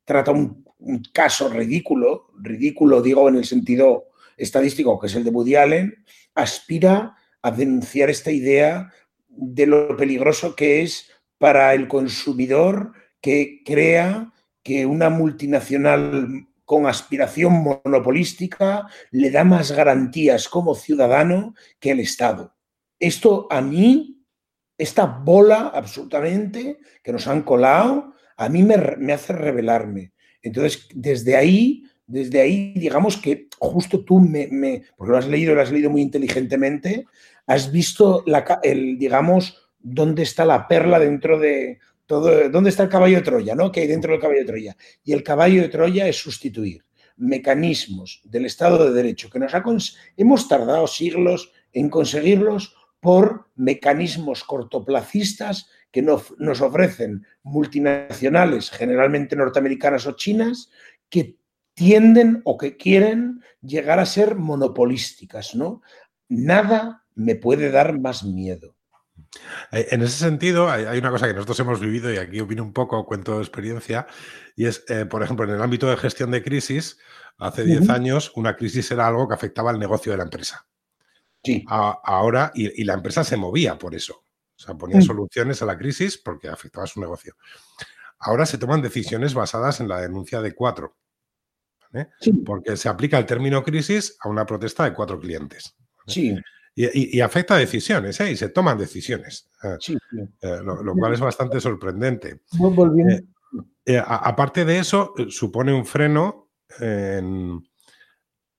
trata 0.03 0.31
un, 0.31 0.65
un, 0.79 1.03
caso 1.13 1.49
ridículo, 1.49 2.27
ridículo 2.39 3.01
digo 3.01 3.29
en 3.29 3.35
el 3.35 3.45
sentido 3.45 4.08
estadístico, 4.39 4.99
que 4.99 5.07
es 5.07 5.15
el 5.15 5.23
de 5.23 5.29
Woody 5.29 5.55
Allen, 5.55 6.05
aspira 6.33 7.15
a 7.41 7.51
denunciar 7.51 8.09
esta 8.09 8.31
idea 8.31 8.91
de 9.27 9.67
lo 9.67 9.95
peligroso 9.95 10.55
que 10.55 10.81
es 10.81 11.09
para 11.37 11.73
el 11.73 11.87
consumidor 11.87 12.93
que 13.21 13.61
crea 13.65 14.33
que 14.63 14.85
una 14.85 15.09
multinacional 15.09 16.47
con 16.65 16.85
aspiración 16.85 17.63
monopolística 17.63 18.87
le 19.11 19.31
da 19.31 19.43
más 19.43 19.71
garantías 19.71 20.47
como 20.47 20.75
ciudadano 20.75 21.55
que 21.79 21.91
el 21.91 21.99
Estado. 21.99 22.55
Esto 22.99 23.47
a 23.49 23.61
mí, 23.61 24.23
esta 24.77 25.05
bola 25.05 25.71
absolutamente 25.73 26.79
que 27.01 27.11
nos 27.11 27.27
han 27.27 27.41
colado, 27.41 28.13
a 28.37 28.49
mí 28.49 28.61
me, 28.63 28.77
me 28.97 29.13
hace 29.13 29.33
revelarme. 29.33 30.13
Entonces, 30.41 30.87
desde 30.93 31.35
ahí 31.35 31.88
desde 32.09 32.41
ahí, 32.41 32.73
digamos 32.75 33.17
que 33.17 33.47
justo 33.59 34.03
tú 34.03 34.19
me, 34.19 34.83
porque 34.97 35.11
lo 35.11 35.17
has 35.17 35.27
leído, 35.27 35.53
lo 35.53 35.61
has 35.61 35.71
leído 35.71 35.91
muy 35.91 36.01
inteligentemente, 36.01 37.05
has 37.45 37.71
visto 37.71 38.25
el, 38.63 38.97
digamos, 38.97 39.71
dónde 39.79 40.23
está 40.23 40.43
la 40.43 40.67
perla 40.67 40.99
dentro 40.99 41.39
de 41.39 41.79
todo, 42.07 42.49
dónde 42.49 42.71
está 42.71 42.83
el 42.83 42.89
caballo 42.89 43.17
de 43.17 43.21
Troya, 43.21 43.53
¿no? 43.53 43.71
Que 43.71 43.81
hay 43.81 43.87
dentro 43.87 44.11
del 44.11 44.19
caballo 44.19 44.39
de 44.39 44.45
Troya. 44.45 44.75
Y 45.03 45.13
el 45.13 45.21
caballo 45.21 45.61
de 45.61 45.69
Troya 45.69 46.07
es 46.07 46.17
sustituir 46.17 46.83
mecanismos 47.15 48.21
del 48.23 48.45
Estado 48.45 48.85
de 48.85 48.91
Derecho 48.91 49.29
que 49.29 49.39
nos 49.39 49.53
ha 49.53 49.63
hemos 50.17 50.47
tardado 50.47 50.87
siglos 50.87 51.51
en 51.73 51.89
conseguirlos 51.89 52.75
por 52.99 53.45
mecanismos 53.55 54.43
cortoplacistas 54.43 55.69
que 55.91 56.01
nos 56.01 56.61
ofrecen 56.61 57.25
multinacionales, 57.43 58.71
generalmente 58.71 59.35
norteamericanas 59.35 60.07
o 60.07 60.13
chinas, 60.13 60.69
que 61.09 61.38
tienden 61.79 62.41
o 62.43 62.57
que 62.57 62.75
quieren 62.75 63.41
llegar 63.61 63.99
a 63.99 64.05
ser 64.05 64.35
monopolísticas, 64.35 65.55
¿no? 65.55 65.81
Nada 66.27 67.05
me 67.15 67.35
puede 67.35 67.71
dar 67.71 67.97
más 68.01 68.25
miedo. 68.25 68.75
Eh, 69.71 69.87
en 69.91 70.01
ese 70.01 70.17
sentido, 70.17 70.69
hay, 70.69 70.97
una 70.97 71.09
cosa 71.09 71.25
que 71.25 71.33
nosotros 71.33 71.57
hemos 71.61 71.79
vivido 71.79 72.13
y 72.13 72.17
aquí 72.17 72.41
opino 72.41 72.63
un 72.63 72.73
poco, 72.73 73.05
cuento 73.05 73.37
de 73.37 73.43
experiencia, 73.43 74.07
y 74.57 74.65
es, 74.65 74.83
eh, 74.89 75.05
por 75.05 75.23
ejemplo, 75.23 75.45
en 75.45 75.51
el 75.51 75.61
ámbito 75.61 75.89
de 75.89 75.95
gestión 75.95 76.31
de 76.31 76.43
crisis, 76.43 76.99
hace 77.37 77.63
10 77.63 77.89
años 77.89 78.33
una 78.35 78.57
crisis 78.57 78.91
era 78.91 79.07
algo 79.07 79.25
que 79.29 79.35
afectaba 79.35 79.71
al 79.71 79.79
negocio 79.79 80.11
de 80.11 80.17
la 80.17 80.25
empresa. 80.25 80.67
Sí. 81.41 81.63
ahora, 81.69 82.51
y, 82.53 82.83
la 82.83 82.95
empresa 82.95 83.23
se 83.23 83.37
movía 83.37 83.77
por 83.77 83.95
eso. 83.95 84.25
O 84.57 84.61
sea, 84.61 84.75
ponía 84.75 84.97
mm. 84.97 85.03
soluciones 85.03 85.61
a 85.61 85.65
la 85.65 85.77
crisis 85.77 86.17
porque 86.17 86.49
afectaba 86.49 86.83
a 86.83 86.87
su 86.87 86.99
negocio. 86.99 87.35
Ahora 88.19 88.45
se 88.45 88.57
toman 88.57 88.81
decisiones 88.81 89.33
basadas 89.33 89.79
en 89.79 89.87
la 89.87 90.01
denuncia 90.01 90.41
de 90.41 90.53
cuatro. 90.53 90.97
Porque 92.45 92.77
se 92.77 92.89
aplica 92.89 93.17
el 93.17 93.25
término 93.25 93.63
crisis 93.63 94.17
a 94.21 94.29
una 94.29 94.45
protesta 94.45 94.83
de 94.83 94.93
cuatro 94.93 95.19
clientes. 95.19 95.75
Sí. 96.07 96.35
Y, 96.75 97.19
afecta 97.19 97.55
a 97.55 97.57
decisiones, 97.57 98.19
¿eh? 98.21 98.31
y 98.31 98.37
se 98.37 98.49
toman 98.49 98.77
decisiones. 98.77 99.49
Eh, 99.63 100.59
lo, 100.63 100.93
cual 100.93 101.13
es 101.13 101.19
bastante 101.19 101.59
sorprendente. 101.59 102.41
Eh, 103.85 104.01
aparte 104.05 104.63
de 104.63 104.79
eso, 104.79 105.13
supone 105.29 105.73
un 105.73 105.85
freno 105.85 106.51
en, 106.79 107.61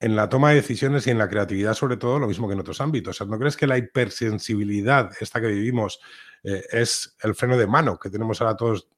en 0.00 0.16
la 0.16 0.28
toma 0.28 0.50
de 0.50 0.56
decisiones 0.56 1.06
y 1.06 1.10
en 1.10 1.18
la 1.18 1.28
creatividad, 1.28 1.74
sobre 1.74 1.98
todo, 1.98 2.18
lo 2.18 2.26
mismo 2.26 2.48
que 2.48 2.54
en 2.54 2.60
otros 2.60 2.80
ámbitos. 2.80 3.20
¿No 3.26 3.38
crees 3.38 3.56
que 3.56 3.66
la 3.66 3.78
hipersensibilidad, 3.78 5.10
esta 5.20 5.40
que 5.40 5.48
vivimos, 5.48 6.00
eh, 6.42 6.62
es 6.72 7.16
el 7.22 7.34
freno 7.34 7.56
de 7.56 7.66
mano 7.66 7.98
que 7.98 8.08
tenemos 8.08 8.40
ahora 8.40 8.56
todos 8.56 8.88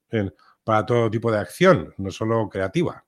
para 0.64 0.86
todo 0.86 1.10
tipo 1.10 1.30
de 1.32 1.38
acción, 1.38 1.92
no 1.98 2.10
solo 2.10 2.48
creativa? 2.48 3.04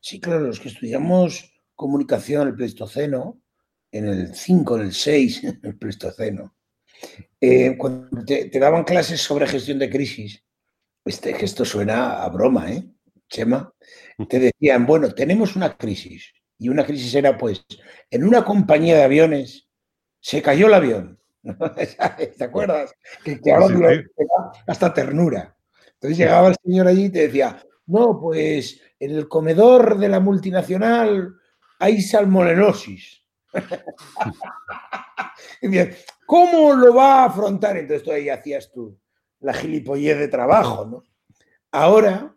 Sí, 0.00 0.20
claro, 0.20 0.40
los 0.40 0.60
que 0.60 0.68
estudiamos 0.68 1.52
comunicación 1.74 2.42
en 2.42 2.48
el 2.48 2.54
Pleistoceno, 2.54 3.40
en 3.90 4.08
el 4.08 4.34
5, 4.34 4.76
en 4.76 4.82
el 4.82 4.92
6, 4.92 5.44
en 5.44 5.60
el 5.62 5.78
Pleistoceno, 5.78 6.54
eh, 7.40 7.76
cuando 7.76 8.24
te, 8.24 8.48
daban 8.58 8.84
clases 8.84 9.20
sobre 9.20 9.46
gestión 9.46 9.78
de 9.78 9.90
crisis, 9.90 10.42
este, 11.04 11.34
que 11.34 11.44
esto 11.44 11.64
suena 11.64 12.22
a 12.22 12.28
broma, 12.28 12.72
¿eh? 12.72 12.84
Chema, 13.28 13.72
te 14.28 14.38
decían, 14.38 14.86
bueno, 14.86 15.12
tenemos 15.12 15.56
una 15.56 15.76
crisis 15.76 16.32
y 16.58 16.68
una 16.68 16.84
crisis 16.84 17.14
era, 17.14 17.36
pues, 17.36 17.64
en 18.10 18.24
una 18.24 18.44
compañía 18.44 18.96
de 18.96 19.02
aviones 19.02 19.68
se 20.20 20.40
cayó 20.40 20.68
el 20.68 20.74
avión. 20.74 21.20
¿Te 22.38 22.44
acuerdas? 22.44 22.92
Que, 23.24 23.40
ahora 23.52 24.02
hasta 24.66 24.94
ternura. 24.94 25.56
Entonces 25.94 26.18
llegaba 26.18 26.48
el 26.48 26.56
señor 26.62 26.86
allí 26.86 27.06
y 27.06 27.10
te 27.10 27.26
decía, 27.26 27.62
no, 27.86 28.18
pues 28.20 28.80
en 28.98 29.12
el 29.12 29.28
comedor 29.28 29.98
de 29.98 30.08
la 30.08 30.20
multinacional 30.20 31.34
hay 31.78 32.00
salmonellosis. 32.00 33.22
¿Cómo 36.26 36.74
lo 36.74 36.94
va 36.94 37.22
a 37.22 37.24
afrontar? 37.26 37.76
Entonces 37.76 38.02
tú 38.02 38.12
ahí 38.12 38.28
hacías 38.28 38.70
tú 38.72 38.98
la 39.40 39.52
gilipollez 39.52 40.18
de 40.18 40.28
trabajo, 40.28 40.86
¿no? 40.86 41.04
Ahora, 41.70 42.34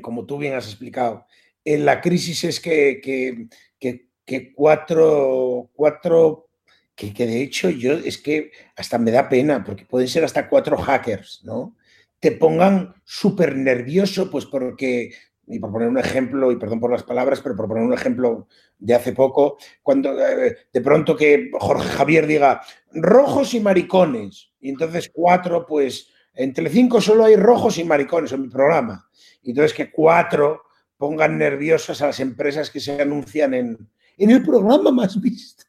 como 0.00 0.26
tú 0.26 0.38
bien 0.38 0.54
has 0.54 0.66
explicado, 0.66 1.26
en 1.64 1.84
la 1.84 2.00
crisis 2.00 2.44
es 2.44 2.60
que, 2.60 3.00
que, 3.00 4.52
cuatro, 4.54 5.70
cuatro 5.72 6.50
que, 6.94 7.12
de 7.12 7.42
hecho 7.42 7.70
yo 7.70 7.94
es 7.94 8.18
que 8.18 8.52
hasta 8.76 8.98
me 8.98 9.10
da 9.10 9.28
pena, 9.28 9.64
porque 9.64 9.86
pueden 9.86 10.08
ser 10.08 10.24
hasta 10.24 10.48
cuatro 10.48 10.76
hackers, 10.76 11.42
¿no? 11.44 11.76
Te 12.20 12.32
pongan 12.32 12.94
súper 13.04 13.56
nervioso, 13.56 14.30
pues 14.30 14.46
porque, 14.46 15.10
y 15.46 15.58
por 15.58 15.72
poner 15.72 15.88
un 15.88 15.98
ejemplo, 15.98 16.50
y 16.50 16.56
perdón 16.56 16.80
por 16.80 16.90
las 16.90 17.02
palabras, 17.02 17.40
pero 17.40 17.56
por 17.56 17.68
poner 17.68 17.84
un 17.84 17.94
ejemplo 17.94 18.48
de 18.78 18.94
hace 18.94 19.12
poco, 19.12 19.58
cuando 19.82 20.18
eh, 20.20 20.56
de 20.72 20.80
pronto 20.80 21.16
que 21.16 21.50
Jorge 21.58 21.88
Javier 21.88 22.26
diga 22.26 22.60
rojos 22.92 23.54
y 23.54 23.60
maricones, 23.60 24.52
y 24.60 24.70
entonces 24.70 25.10
cuatro, 25.12 25.66
pues 25.66 26.08
en 26.34 26.52
Telecinco 26.52 27.00
solo 27.00 27.24
hay 27.24 27.36
rojos 27.36 27.78
y 27.78 27.84
maricones 27.84 28.32
en 28.32 28.42
mi 28.42 28.48
programa, 28.48 29.08
y 29.42 29.50
entonces 29.50 29.74
que 29.74 29.90
cuatro 29.90 30.62
pongan 30.96 31.38
nerviosas 31.38 32.02
a 32.02 32.06
las 32.06 32.20
empresas 32.20 32.70
que 32.70 32.80
se 32.80 33.00
anuncian 33.00 33.54
en, 33.54 33.88
en 34.18 34.30
el 34.30 34.42
programa 34.42 34.90
más 34.90 35.20
visto 35.20 35.64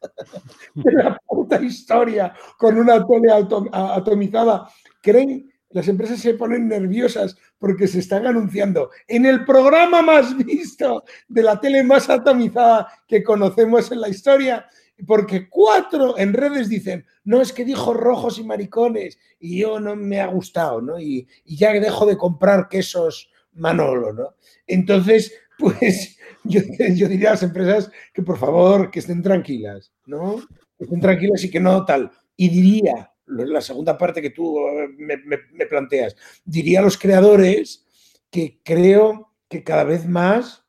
de 0.74 0.92
la 0.92 1.18
puta 1.26 1.60
historia, 1.62 2.34
con 2.58 2.76
una 2.78 3.06
tele 3.06 3.28
atomizada. 3.72 4.68
Creen, 5.00 5.49
las 5.70 5.86
empresas 5.88 6.20
se 6.20 6.34
ponen 6.34 6.68
nerviosas 6.68 7.36
porque 7.58 7.86
se 7.86 8.00
están 8.00 8.26
anunciando 8.26 8.90
en 9.06 9.24
el 9.24 9.44
programa 9.44 10.02
más 10.02 10.36
visto 10.36 11.04
de 11.28 11.42
la 11.42 11.60
tele 11.60 11.82
más 11.82 12.10
atomizada 12.10 12.88
que 13.06 13.22
conocemos 13.22 13.90
en 13.92 14.00
la 14.00 14.08
historia, 14.08 14.66
porque 15.06 15.48
cuatro 15.48 16.18
en 16.18 16.32
redes 16.32 16.68
dicen, 16.68 17.06
no, 17.24 17.40
es 17.40 17.52
que 17.52 17.64
dijo 17.64 17.94
rojos 17.94 18.38
y 18.38 18.44
maricones 18.44 19.18
y 19.38 19.60
yo 19.60 19.80
no 19.80 19.96
me 19.96 20.20
ha 20.20 20.26
gustado, 20.26 20.82
¿no? 20.82 20.98
Y, 20.98 21.26
ya 21.44 21.72
dejo 21.72 22.04
de 22.04 22.16
comprar 22.16 22.68
quesos 22.68 23.30
Manolo, 23.52 24.12
¿no? 24.12 24.34
Entonces, 24.66 25.32
pues 25.58 26.18
yo, 26.44 26.60
diría 27.08 27.30
a 27.30 27.32
las 27.32 27.42
empresas 27.42 27.90
que 28.12 28.22
por 28.22 28.38
favor, 28.38 28.90
que 28.90 28.98
estén 28.98 29.22
tranquilas, 29.22 29.92
¿no? 30.06 30.40
Que 30.76 30.84
estén 30.84 31.00
tranquilas 31.00 31.44
y 31.44 31.50
que 31.50 31.60
no 31.60 31.84
tal. 31.84 32.10
Y 32.36 32.48
diría, 32.48 33.09
la 33.30 33.60
segunda 33.60 33.96
parte 33.96 34.22
que 34.22 34.30
tú 34.30 34.58
eh, 34.58 34.88
me, 34.96 35.66
planteas, 35.66 36.16
diría 36.44 36.80
a 36.80 36.82
los 36.82 36.98
creadores 36.98 37.86
que 38.30 38.60
creo 38.62 39.32
que 39.48 39.64
cada 39.64 39.84
vez 39.84 40.06
más 40.06 40.64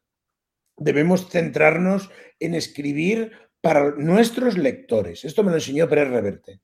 debemos 0.78 1.30
centrarnos 1.30 2.10
en 2.39 2.56
escribir 2.56 3.32
para 3.62 3.91
nuestros 3.91 4.58
lectores. 4.58 5.24
Esto 5.26 5.43
me 5.43 5.52
lo 5.52 5.58
enseñó 5.58 5.88
Pérez 5.88 6.10
Reverte. 6.10 6.62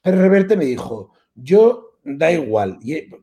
Pérez 0.00 0.20
Reverte 0.20 0.56
me 0.56 0.64
dijo, 0.64 1.12
yo 1.34 1.98
da 2.02 2.32
igual, 2.32 2.78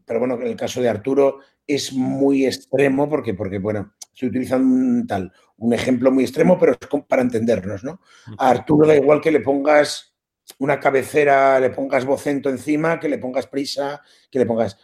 pero 0.06 0.20
bueno, 0.20 0.36
en 0.36 0.48
el 0.48 0.56
caso 0.56 0.82
de 0.82 0.90
Arturo 0.90 1.40
es 1.66 1.92
muy 1.94 2.46
extremo 2.46 3.10
porque, 3.10 3.34
porque 3.34 3.58
bueno, 3.58 3.94
se 4.14 4.28
utiliza 4.28 4.58
un 4.58 5.06
tal, 5.08 5.32
un 5.58 5.74
ejemplo 5.74 6.12
muy 6.12 6.24
extremo, 6.24 6.58
pero 6.60 6.74
es 6.74 6.78
para 7.08 7.22
entendernos, 7.22 7.84
¿no? 7.84 8.00
A 8.38 8.50
Arturo 8.50 8.88
da 8.88 8.96
igual 8.96 9.22
que 9.22 9.32
le 9.32 9.42
pongas 9.42 10.17
una 10.60 10.80
cabecera, 10.80 11.60
le 11.60 11.70
pongas 11.70 12.06
vocento 12.06 12.50
encima, 12.50 13.00
que 13.00 13.10
le 13.10 13.18
pongas 13.18 13.48
prisa, 13.48 14.02
que 14.32 14.40
le 14.40 14.46
pongas... 14.46 14.78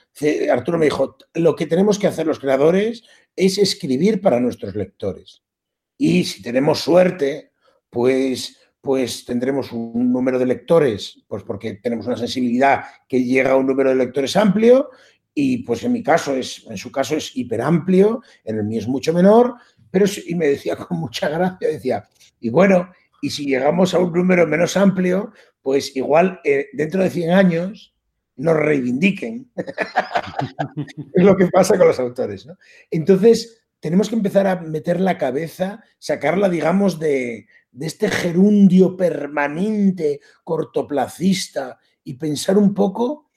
Arturo 0.51 0.77
me 0.77 0.85
dijo, 0.85 1.17
lo 1.33 1.55
que 1.55 1.65
tenemos 1.65 1.97
que 1.97 2.07
hacer 2.07 2.27
los 2.27 2.39
creadores 2.39 3.03
es 3.35 3.57
escribir 3.57 4.21
para 4.21 4.39
nuestros 4.39 4.75
lectores. 4.75 5.41
Y 5.97 6.25
si 6.25 6.41
tenemos 6.41 6.79
suerte, 6.79 7.51
pues, 7.89 8.57
pues 8.81 9.25
tendremos 9.25 9.71
un 9.71 10.11
número 10.11 10.37
de 10.37 10.45
lectores, 10.45 11.23
pues 11.27 11.43
porque 11.43 11.75
tenemos 11.75 12.05
una 12.05 12.17
sensibilidad 12.17 12.83
que 13.07 13.23
llega 13.23 13.51
a 13.51 13.57
un 13.57 13.67
número 13.67 13.89
de 13.89 13.95
lectores 13.95 14.35
amplio 14.35 14.89
y 15.33 15.63
pues 15.63 15.83
en 15.83 15.93
mi 15.93 16.03
caso 16.03 16.35
es, 16.35 16.65
en 16.69 16.77
su 16.77 16.91
caso 16.91 17.15
es 17.15 17.35
hiperamplio, 17.35 18.21
en 18.43 18.57
el 18.57 18.63
mío 18.65 18.79
es 18.79 18.87
mucho 18.87 19.13
menor, 19.13 19.55
pero 19.89 20.05
y 20.25 20.35
me 20.35 20.47
decía 20.47 20.75
con 20.75 20.99
mucha 20.99 21.29
gracia, 21.29 21.67
decía, 21.67 22.03
y 22.39 22.49
bueno, 22.49 22.91
y 23.21 23.29
si 23.29 23.45
llegamos 23.45 23.93
a 23.93 23.99
un 23.99 24.11
número 24.11 24.45
menos 24.45 24.75
amplio, 24.75 25.31
pues 25.63 25.95
igual 25.95 26.39
eh, 26.43 26.67
dentro 26.73 27.01
de 27.01 27.09
100 27.09 27.31
años 27.31 27.95
nos 28.35 28.55
reivindiquen. 28.55 29.51
es 31.15 31.23
lo 31.23 31.35
que 31.35 31.47
pasa 31.47 31.75
con 31.75 31.87
los 31.87 31.99
autores. 31.99 32.45
¿no? 32.45 32.55
Entonces, 32.91 33.63
tenemos 33.79 34.09
que 34.09 34.15
empezar 34.15 34.45
a 34.45 34.61
meter 34.61 35.01
la 35.01 35.17
cabeza, 35.17 35.83
sacarla, 35.97 36.49
digamos, 36.49 36.99
de, 36.99 37.47
de 37.71 37.87
este 37.87 38.09
gerundio 38.09 38.95
permanente, 38.95 40.19
cortoplacista, 40.43 41.79
y 42.03 42.13
pensar 42.15 42.57
un 42.59 42.75
poco 42.75 43.29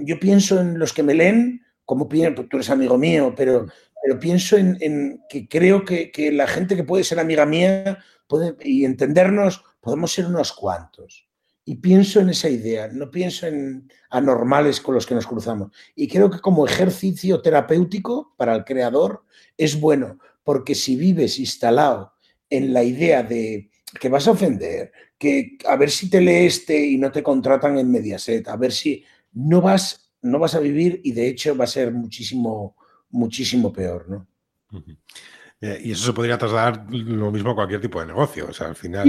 yo 0.00 0.18
pienso 0.18 0.60
en 0.60 0.78
los 0.78 0.92
que 0.92 1.02
me 1.02 1.14
leen, 1.14 1.62
como 1.84 2.08
pienso, 2.08 2.46
tú 2.46 2.56
eres 2.56 2.70
amigo 2.70 2.98
mío, 2.98 3.32
pero, 3.36 3.66
pero 4.02 4.18
pienso 4.18 4.56
en, 4.56 5.20
que 5.28 5.48
creo 5.48 5.84
que, 5.84 6.10
la 6.32 6.46
gente 6.46 6.76
que 6.76 6.84
puede 6.84 7.04
ser 7.04 7.20
amiga 7.20 7.46
mía 7.46 7.98
puede, 8.26 8.56
y 8.62 8.84
entendernos, 8.84 9.64
podemos 9.80 10.12
ser 10.12 10.26
unos 10.26 10.52
cuantos. 10.52 11.26
Y 11.64 11.76
pienso 11.76 12.20
en 12.20 12.30
esa 12.30 12.48
idea, 12.48 12.88
no 12.88 13.10
pienso 13.10 13.46
en 13.46 13.90
anormales 14.10 14.80
con 14.80 14.94
los 14.94 15.06
que 15.06 15.14
nos 15.14 15.26
cruzamos. 15.26 15.70
Y 15.94 16.08
creo 16.08 16.30
que 16.30 16.40
como 16.40 16.66
ejercicio 16.66 17.40
terapéutico 17.42 18.34
para 18.36 18.54
el 18.54 18.64
creador 18.64 19.24
es 19.56 19.78
bueno, 19.78 20.18
porque 20.42 20.74
si 20.74 20.96
vives 20.96 21.38
instalado 21.38 22.14
en 22.48 22.72
la 22.72 22.82
idea 22.82 23.22
de 23.22 23.70
que 24.00 24.08
vas 24.08 24.26
a 24.26 24.32
ofender, 24.32 24.92
que 25.18 25.58
a 25.66 25.76
ver 25.76 25.90
si 25.90 26.08
te 26.08 26.20
lee 26.20 26.46
este 26.46 26.86
y 26.86 26.96
no 26.96 27.12
te 27.12 27.22
contratan 27.22 27.78
en 27.78 27.90
Mediaset, 27.90 28.48
a 28.48 28.56
ver 28.56 28.72
si 28.72 29.04
no 29.32 29.60
vas, 29.60 30.12
no 30.22 30.38
vas 30.38 30.54
a 30.54 30.60
vivir 30.60 31.00
y 31.04 31.12
de 31.12 31.28
hecho 31.28 31.56
va 31.56 31.64
a 31.64 31.68
ser 31.68 31.92
muchísimo, 31.92 32.76
muchísimo 33.10 33.72
peor, 33.72 34.08
¿no? 34.08 34.26
Eh, 35.60 35.78
y 35.84 35.92
eso 35.92 36.06
se 36.06 36.12
podría 36.12 36.38
trasladar 36.38 36.86
lo 36.90 37.30
mismo 37.30 37.50
a 37.50 37.54
cualquier 37.54 37.80
tipo 37.80 38.00
de 38.00 38.06
negocio. 38.06 38.46
O 38.48 38.52
sea, 38.52 38.68
al 38.68 38.76
final. 38.76 39.06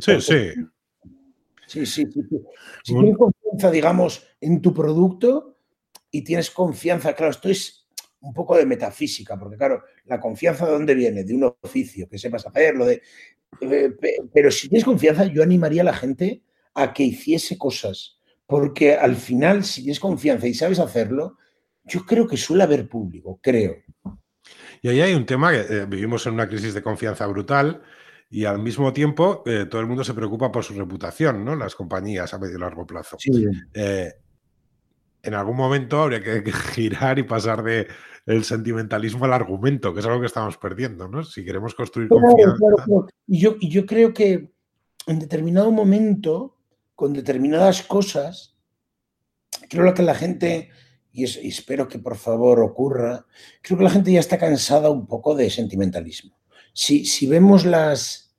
Sí, 0.00 0.20
sí. 0.20 0.52
Sí, 1.66 1.86
sí, 1.86 2.06
Si 2.84 2.92
tienes 2.94 3.16
confianza, 3.16 3.70
digamos, 3.70 4.26
en 4.40 4.60
tu 4.60 4.74
producto 4.74 5.56
y 6.10 6.22
tienes 6.22 6.50
confianza, 6.50 7.14
claro, 7.14 7.30
esto 7.30 7.48
es 7.48 7.86
un 8.20 8.34
poco 8.34 8.56
de 8.56 8.66
metafísica, 8.66 9.38
porque 9.38 9.56
claro, 9.56 9.82
la 10.04 10.20
confianza 10.20 10.66
de 10.66 10.72
dónde 10.72 10.94
viene, 10.94 11.24
de 11.24 11.34
un 11.34 11.44
oficio, 11.62 12.08
que 12.08 12.18
sepas 12.18 12.46
hacerlo, 12.46 12.84
de. 12.84 13.02
Eh, 13.60 13.90
pero 14.32 14.50
si 14.50 14.68
tienes 14.68 14.84
confianza, 14.84 15.24
yo 15.24 15.42
animaría 15.42 15.82
a 15.82 15.86
la 15.86 15.94
gente 15.94 16.42
a 16.74 16.92
que 16.92 17.04
hiciese 17.04 17.58
cosas, 17.58 18.18
porque 18.46 18.94
al 18.94 19.16
final, 19.16 19.64
si 19.64 19.82
tienes 19.82 20.00
confianza 20.00 20.46
y 20.46 20.54
sabes 20.54 20.78
hacerlo, 20.78 21.38
yo 21.84 22.04
creo 22.04 22.26
que 22.26 22.36
suele 22.36 22.62
haber 22.62 22.88
público, 22.88 23.38
creo. 23.42 23.76
Y 24.80 24.88
ahí 24.88 25.00
hay 25.00 25.14
un 25.14 25.26
tema 25.26 25.52
que 25.52 25.60
eh, 25.60 25.86
vivimos 25.86 26.26
en 26.26 26.34
una 26.34 26.48
crisis 26.48 26.74
de 26.74 26.82
confianza 26.82 27.26
brutal 27.26 27.82
y 28.30 28.46
al 28.46 28.58
mismo 28.58 28.92
tiempo 28.92 29.42
eh, 29.46 29.66
todo 29.70 29.80
el 29.80 29.86
mundo 29.86 30.02
se 30.02 30.14
preocupa 30.14 30.50
por 30.50 30.64
su 30.64 30.74
reputación, 30.74 31.44
¿no? 31.44 31.54
Las 31.54 31.74
compañías 31.74 32.32
a 32.32 32.38
medio 32.38 32.56
y 32.56 32.60
largo 32.60 32.86
plazo. 32.86 33.16
Eh, 33.74 34.12
en 35.22 35.34
algún 35.34 35.56
momento 35.56 36.02
habría 36.02 36.22
que, 36.22 36.50
girar 36.52 37.18
y 37.18 37.22
pasar 37.22 37.62
de 37.62 37.86
el 38.24 38.44
sentimentalismo 38.44 39.24
al 39.24 39.32
argumento, 39.32 39.92
que 39.92 40.00
es 40.00 40.06
algo 40.06 40.20
que 40.20 40.26
estamos 40.26 40.56
perdiendo, 40.56 41.08
¿no? 41.08 41.22
Si 41.22 41.44
queremos 41.44 41.74
construir 41.74 42.08
confianza. 42.08 42.56
Y, 43.26 43.40
yo, 43.40 43.56
yo 43.60 43.84
creo 43.84 44.14
que 44.14 44.50
en 45.06 45.18
determinado 45.18 45.70
momento, 45.70 46.56
con 46.94 47.12
determinadas 47.12 47.82
cosas, 47.82 48.56
creo 49.68 49.92
que 49.94 50.02
la 50.02 50.14
gente 50.14 50.70
y, 51.12 51.24
espero 51.24 51.88
que 51.88 51.98
por 51.98 52.16
favor 52.16 52.60
ocurra, 52.60 53.26
creo 53.60 53.78
que 53.78 53.84
la 53.84 53.90
gente 53.90 54.12
ya 54.12 54.20
está 54.20 54.38
cansada 54.38 54.90
un 54.90 55.06
poco 55.06 55.34
de 55.34 55.50
sentimentalismo. 55.50 56.38
Si, 56.72 57.04
si 57.04 57.26
vemos 57.26 57.66
las, 57.66 58.34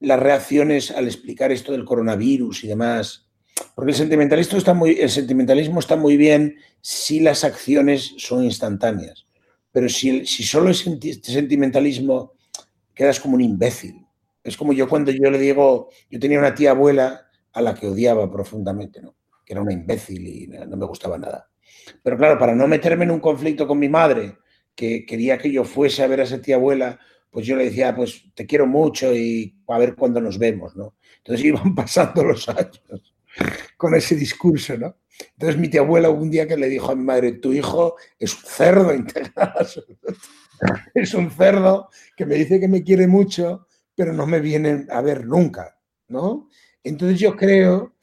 las 0.00 0.18
reacciones 0.18 0.90
al 0.90 1.06
explicar 1.06 1.52
esto 1.52 1.72
del 1.72 1.84
coronavirus 1.84 2.64
y 2.64 2.68
demás, 2.68 3.26
porque 3.74 3.92
el 3.92 3.96
sentimentalismo, 3.96 4.58
está 4.58 4.74
muy, 4.74 4.98
el 4.98 5.10
sentimentalismo 5.10 5.80
está 5.80 5.96
muy 5.96 6.16
bien 6.16 6.56
si 6.80 7.20
las 7.20 7.44
acciones 7.44 8.14
son 8.18 8.44
instantáneas, 8.44 9.26
pero 9.70 9.88
si, 9.88 10.26
si 10.26 10.42
solo 10.42 10.70
es 10.70 10.84
sentimentalismo, 11.22 12.32
quedas 12.94 13.20
como 13.20 13.34
un 13.34 13.42
imbécil. 13.42 14.06
Es 14.42 14.56
como 14.56 14.72
yo 14.72 14.88
cuando 14.88 15.10
yo 15.10 15.30
le 15.30 15.38
digo, 15.38 15.90
yo 16.10 16.20
tenía 16.20 16.38
una 16.38 16.54
tía 16.54 16.70
abuela 16.70 17.26
a 17.52 17.62
la 17.62 17.74
que 17.74 17.86
odiaba 17.86 18.30
profundamente, 18.30 19.00
¿no? 19.00 19.14
que 19.44 19.52
era 19.52 19.62
una 19.62 19.72
imbécil 19.72 20.26
y 20.26 20.46
no 20.46 20.76
me 20.76 20.86
gustaba 20.86 21.18
nada. 21.18 21.48
Pero 22.02 22.16
claro, 22.16 22.38
para 22.38 22.54
no 22.54 22.66
meterme 22.66 23.04
en 23.04 23.10
un 23.10 23.20
conflicto 23.20 23.66
con 23.66 23.78
mi 23.78 23.88
madre, 23.88 24.38
que 24.74 25.06
quería 25.06 25.38
que 25.38 25.50
yo 25.50 25.64
fuese 25.64 26.02
a 26.02 26.06
ver 26.06 26.20
a 26.20 26.24
esa 26.24 26.40
tía 26.40 26.56
abuela, 26.56 26.98
pues 27.30 27.46
yo 27.46 27.56
le 27.56 27.64
decía, 27.64 27.94
pues 27.94 28.24
te 28.34 28.46
quiero 28.46 28.66
mucho 28.66 29.14
y 29.14 29.56
a 29.68 29.78
ver 29.78 29.94
cuándo 29.94 30.20
nos 30.20 30.38
vemos, 30.38 30.76
¿no? 30.76 30.94
Entonces 31.18 31.44
iban 31.46 31.74
pasando 31.74 32.24
los 32.24 32.48
años 32.48 32.82
con 33.76 33.94
ese 33.94 34.14
discurso, 34.14 34.76
¿no? 34.76 34.96
Entonces 35.32 35.60
mi 35.60 35.68
tía 35.68 35.80
abuela 35.80 36.10
un 36.10 36.30
día 36.30 36.46
que 36.46 36.56
le 36.56 36.68
dijo 36.68 36.90
a 36.90 36.96
mi 36.96 37.04
madre, 37.04 37.32
tu 37.32 37.52
hijo 37.52 37.96
es 38.18 38.34
un 38.34 38.44
cerdo 38.44 38.94
integral, 38.94 39.66
es 40.94 41.14
un 41.14 41.30
cerdo 41.30 41.88
que 42.16 42.26
me 42.26 42.34
dice 42.34 42.60
que 42.60 42.68
me 42.68 42.82
quiere 42.82 43.06
mucho, 43.06 43.66
pero 43.94 44.12
no 44.12 44.26
me 44.26 44.40
viene 44.40 44.86
a 44.90 45.00
ver 45.00 45.26
nunca, 45.26 45.78
¿no? 46.08 46.48
Entonces 46.82 47.18
yo 47.18 47.36
creo 47.36 47.93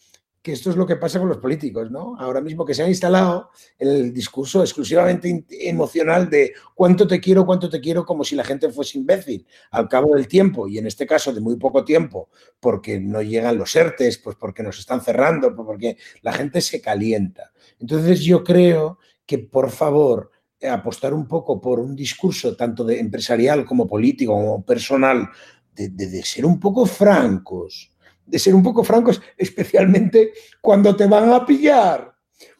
que 0.41 0.53
esto 0.53 0.71
es 0.71 0.75
lo 0.75 0.87
que 0.87 0.95
pasa 0.95 1.19
con 1.19 1.29
los 1.29 1.37
políticos, 1.37 1.91
¿no? 1.91 2.15
Ahora 2.17 2.41
mismo 2.41 2.65
que 2.65 2.73
se 2.73 2.81
ha 2.81 2.87
instalado 2.87 3.51
el 3.77 4.11
discurso 4.11 4.61
exclusivamente 4.61 5.45
emocional 5.69 6.29
de 6.29 6.53
cuánto 6.73 7.07
te 7.07 7.19
quiero, 7.19 7.45
cuánto 7.45 7.69
te 7.69 7.79
quiero, 7.79 8.05
como 8.05 8.23
si 8.23 8.35
la 8.35 8.43
gente 8.43 8.71
fuese 8.71 8.97
imbécil. 8.97 9.45
Al 9.69 9.87
cabo 9.87 10.15
del 10.15 10.27
tiempo, 10.27 10.67
y 10.67 10.79
en 10.79 10.87
este 10.87 11.05
caso 11.05 11.31
de 11.31 11.41
muy 11.41 11.57
poco 11.57 11.85
tiempo, 11.85 12.29
porque 12.59 12.99
no 12.99 13.21
llegan 13.21 13.57
los 13.57 13.75
ERTES, 13.75 14.17
pues 14.17 14.35
porque 14.35 14.63
nos 14.63 14.79
están 14.79 15.01
cerrando, 15.01 15.55
pues 15.55 15.65
porque 15.65 15.97
la 16.23 16.33
gente 16.33 16.59
se 16.61 16.81
calienta. 16.81 17.51
Entonces 17.79 18.21
yo 18.21 18.43
creo 18.43 18.97
que, 19.27 19.37
por 19.37 19.69
favor, 19.69 20.31
apostar 20.67 21.13
un 21.13 21.27
poco 21.27 21.61
por 21.61 21.79
un 21.79 21.95
discurso 21.95 22.55
tanto 22.55 22.83
de 22.83 22.99
empresarial 22.99 23.63
como 23.63 23.87
político 23.87 24.33
como 24.33 24.65
personal, 24.65 25.29
de, 25.73 25.89
de 25.89 26.23
ser 26.23 26.45
un 26.45 26.59
poco 26.59 26.85
francos, 26.85 27.90
de 28.31 28.39
ser 28.39 28.55
un 28.55 28.63
poco 28.63 28.83
francos, 28.83 29.21
especialmente 29.37 30.31
cuando 30.61 30.95
te 30.95 31.05
van 31.05 31.31
a 31.33 31.45
pillar. 31.45 32.15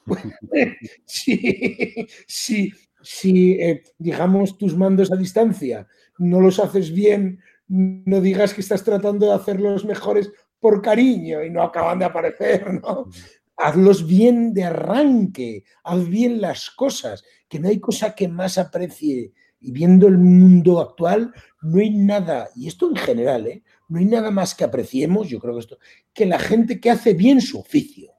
si, 1.06 2.20
si, 3.02 3.52
eh, 3.54 3.84
digamos, 3.98 4.58
tus 4.58 4.76
mandos 4.76 5.12
a 5.12 5.16
distancia 5.16 5.88
no 6.18 6.42
los 6.42 6.60
haces 6.60 6.92
bien, 6.92 7.40
no 7.68 8.20
digas 8.20 8.54
que 8.54 8.62
estás 8.62 8.84
tratando 8.84 9.28
de 9.28 9.34
hacerlos 9.34 9.86
mejores 9.86 10.30
por 10.60 10.82
cariño 10.82 11.44
y 11.44 11.50
no 11.50 11.64
acaban 11.64 12.00
de 12.00 12.06
aparecer, 12.06 12.82
¿no? 12.82 13.08
Hazlos 13.56 14.06
bien 14.06 14.54
de 14.54 14.66
arranque, 14.66 15.64
haz 15.84 16.08
bien 16.08 16.42
las 16.42 16.70
cosas, 16.70 17.24
que 17.48 17.60
no 17.60 17.70
hay 17.70 17.80
cosa 17.80 18.14
que 18.14 18.28
más 18.28 18.58
aprecie. 18.58 19.32
Y 19.62 19.72
viendo 19.72 20.08
el 20.08 20.18
mundo 20.18 20.82
actual, 20.82 21.34
no 21.62 21.80
hay 21.80 21.92
nada, 21.92 22.50
y 22.56 22.68
esto 22.68 22.90
en 22.90 22.96
general, 22.96 23.48
¿eh? 23.48 23.64
No 23.92 24.00
hay 24.00 24.06
nada 24.06 24.32
más 24.32 24.56
que 24.56 24.64
apreciemos, 24.64 25.28
yo 25.28 25.38
creo 25.38 25.54
que 25.54 25.60
esto, 25.60 25.78
que 26.14 26.26
la 26.26 26.40
gente 26.40 26.80
que 26.80 26.90
hace 26.90 27.14
bien 27.14 27.42
su 27.42 27.60
oficio, 27.60 28.14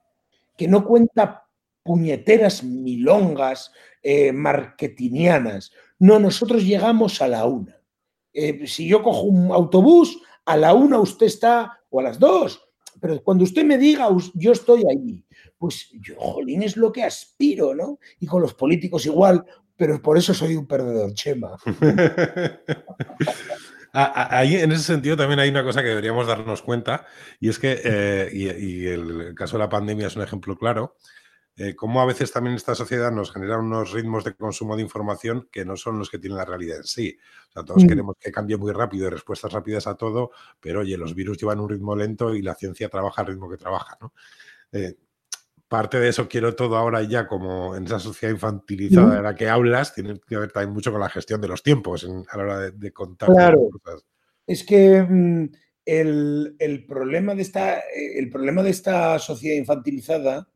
que 0.54 0.68
no 0.68 0.84
cuenta 0.84 1.46
puñeteras 1.82 2.62
milongas 2.62 3.72
eh, 4.02 4.32
marketingianas. 4.32 5.72
No, 5.98 6.18
nosotros 6.18 6.64
llegamos 6.64 7.22
a 7.22 7.28
la 7.28 7.46
una. 7.46 7.80
Eh, 8.34 8.66
si 8.66 8.86
yo 8.86 9.02
cojo 9.02 9.22
un 9.22 9.50
autobús, 9.50 10.20
a 10.44 10.58
la 10.58 10.74
una 10.74 10.98
usted 10.98 11.24
está, 11.24 11.80
o 11.88 12.00
a 12.00 12.02
las 12.02 12.18
dos, 12.18 12.68
pero 13.00 13.22
cuando 13.22 13.44
usted 13.44 13.64
me 13.64 13.78
diga, 13.78 14.10
yo 14.34 14.52
estoy 14.52 14.84
ahí, 14.90 15.24
pues 15.56 15.88
yo, 16.02 16.16
jolín, 16.18 16.62
es 16.62 16.76
lo 16.76 16.92
que 16.92 17.02
aspiro, 17.02 17.74
¿no? 17.74 17.98
Y 18.20 18.26
con 18.26 18.42
los 18.42 18.52
políticos 18.52 19.06
igual, 19.06 19.42
pero 19.74 20.02
por 20.02 20.18
eso 20.18 20.34
soy 20.34 20.54
un 20.54 20.66
perdedor, 20.66 21.14
Chema. 21.14 21.56
Ahí, 23.92 24.56
en 24.56 24.72
ese 24.72 24.84
sentido, 24.84 25.16
también 25.16 25.38
hay 25.38 25.50
una 25.50 25.62
cosa 25.62 25.82
que 25.82 25.88
deberíamos 25.88 26.26
darnos 26.26 26.62
cuenta, 26.62 27.06
y 27.38 27.50
es 27.50 27.58
que, 27.58 27.78
eh, 27.84 28.30
y, 28.32 28.86
el 28.86 29.34
caso 29.34 29.58
de 29.58 29.64
la 29.64 29.68
pandemia 29.68 30.06
es 30.06 30.16
un 30.16 30.22
ejemplo 30.22 30.56
claro, 30.56 30.96
eh, 31.56 31.76
cómo 31.76 32.00
a 32.00 32.06
veces 32.06 32.32
también 32.32 32.56
esta 32.56 32.74
sociedad 32.74 33.12
nos 33.12 33.30
genera 33.30 33.58
unos 33.58 33.92
ritmos 33.92 34.24
de 34.24 34.34
consumo 34.34 34.76
de 34.76 34.82
información 34.82 35.48
que 35.52 35.66
no 35.66 35.76
son 35.76 35.98
los 35.98 36.08
que 36.08 36.18
tiene 36.18 36.36
la 36.36 36.46
realidad 36.46 36.78
en 36.78 36.84
sí. 36.84 37.18
O 37.50 37.52
sea, 37.52 37.64
todos 37.64 37.84
mm. 37.84 37.88
queremos 37.88 38.16
que 38.18 38.32
cambie 38.32 38.56
muy 38.56 38.72
rápido 38.72 39.06
y 39.06 39.10
respuestas 39.10 39.52
rápidas 39.52 39.86
a 39.86 39.94
todo, 39.94 40.30
pero 40.58 40.80
oye, 40.80 40.96
los 40.96 41.14
virus 41.14 41.36
llevan 41.36 41.60
un 41.60 41.68
ritmo 41.68 41.94
lento 41.94 42.34
y 42.34 42.40
la 42.40 42.54
ciencia 42.54 42.88
trabaja 42.88 43.20
al 43.20 43.28
ritmo 43.28 43.50
que 43.50 43.58
trabaja. 43.58 43.98
¿no? 44.00 44.14
Eh, 44.72 44.96
parte 45.72 45.98
de 45.98 46.10
eso 46.10 46.28
quiero 46.28 46.54
todo 46.54 46.76
ahora 46.76 47.02
ya 47.02 47.26
como 47.26 47.74
en 47.74 47.86
esa 47.86 47.98
sociedad 47.98 48.34
infantilizada 48.34 49.16
de 49.16 49.22
la 49.22 49.34
que 49.34 49.48
hablas, 49.48 49.94
tiene 49.94 50.20
que 50.28 50.36
ver 50.36 50.52
también 50.52 50.74
mucho 50.74 50.92
con 50.92 51.00
la 51.00 51.08
gestión 51.08 51.40
de 51.40 51.48
los 51.48 51.62
tiempos 51.62 52.06
a 52.28 52.36
la 52.36 52.42
hora 52.42 52.70
de, 52.70 52.92
contar. 52.92 53.30
Claro. 53.30 53.70
Es 54.46 54.64
que 54.64 55.00
mm, 55.00 55.48
el, 55.86 56.84
problema 56.86 57.34
de 57.34 57.40
esta, 57.40 57.80
el 57.88 58.28
problema 58.28 58.62
de 58.62 58.68
esta 58.68 59.18
sociedad 59.18 59.56
infantilizada 59.56 60.46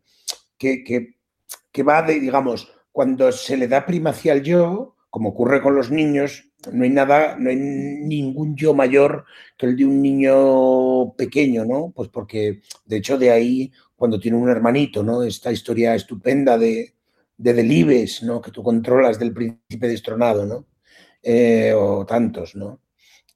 que, 0.59 0.85
que, 0.85 1.83
va 1.83 2.03
de, 2.03 2.21
digamos, 2.21 2.71
cuando 2.93 3.33
se 3.33 3.57
le 3.57 3.69
da 3.69 3.87
primacía 3.87 4.35
al 4.35 4.43
yo, 4.43 4.97
como 5.09 5.31
ocurre 5.31 5.63
con 5.63 5.75
los 5.75 5.91
niños, 5.91 6.51
no 6.71 6.85
hay 6.85 6.91
nada, 6.91 7.37
no 7.39 7.49
hay 7.49 7.57
ningún 7.57 8.55
yo 8.55 8.75
mayor 8.75 9.25
que 9.57 9.65
el 9.65 9.79
de 9.79 9.87
un 9.87 10.03
niño 10.03 11.15
pequeño, 11.15 11.65
¿no? 11.65 11.91
Pues 11.97 12.11
porque, 12.11 12.61
de 12.85 12.97
hecho, 12.99 13.17
de 13.17 13.31
ahí 13.31 13.73
cuando 13.97 14.21
tiene 14.21 14.37
un 14.37 14.49
hermanito, 14.49 15.03
¿no? 15.03 15.23
Esta 15.23 15.51
historia 15.51 15.95
estupenda 15.95 16.59
de, 16.59 16.95
de 17.37 17.55
Delibes, 17.55 18.23
¿no? 18.23 18.41
Que 18.41 18.51
tú 18.51 18.63
controlas 18.63 19.19
del 19.19 19.33
príncipe 19.33 19.89
destronado, 19.89 20.45
¿no? 20.45 20.67
Eh, 21.23 21.73
o 21.75 22.05
tantos, 22.07 22.55
¿no? 22.55 22.81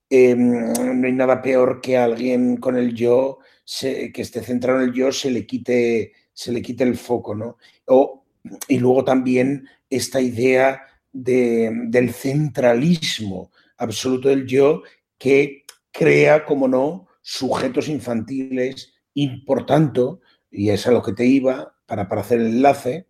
Em, 0.09 0.73
no 0.73 1.07
hay 1.07 1.13
nada 1.13 1.41
peor 1.41 1.81
que 1.81 1.97
alguien 1.97 2.57
con 2.57 2.77
el 2.77 2.95
yo, 2.95 3.39
que 3.81 4.13
esté 4.15 4.43
centrado 4.43 4.81
en 4.81 4.89
el 4.89 4.95
yo, 4.95 5.13
se 5.13 5.31
le 5.31 5.47
quite, 5.47 6.13
se 6.33 6.53
le 6.53 6.61
quite 6.61 6.85
el 6.85 6.97
foco, 6.97 7.35
¿no? 7.35 7.57
O, 7.87 8.25
y 8.69 8.79
luego 8.79 9.05
también 9.05 9.69
esta 9.89 10.21
idea 10.21 10.83
de, 11.13 11.71
del 11.87 12.13
centralismo 12.13 13.51
absoluto 13.77 14.29
del 14.29 14.47
yo 14.47 14.83
que 15.19 15.65
crea, 15.93 16.45
como 16.45 16.69
no, 16.69 17.09
sujetos 17.23 17.89
infantiles 17.89 18.95
y, 19.15 19.45
por 19.45 19.67
tanto, 19.67 20.21
y 20.51 20.71
es 20.71 20.87
a 20.87 20.91
lo 20.91 21.03
que 21.03 21.13
te 21.13 21.27
iba 21.27 21.75
para, 21.87 22.09
para 22.09 22.23
hacer 22.23 22.41
el 22.41 22.47
enlace, 22.47 23.07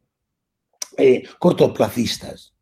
eh, 0.96 1.24
cortoplacistas, 1.38 2.54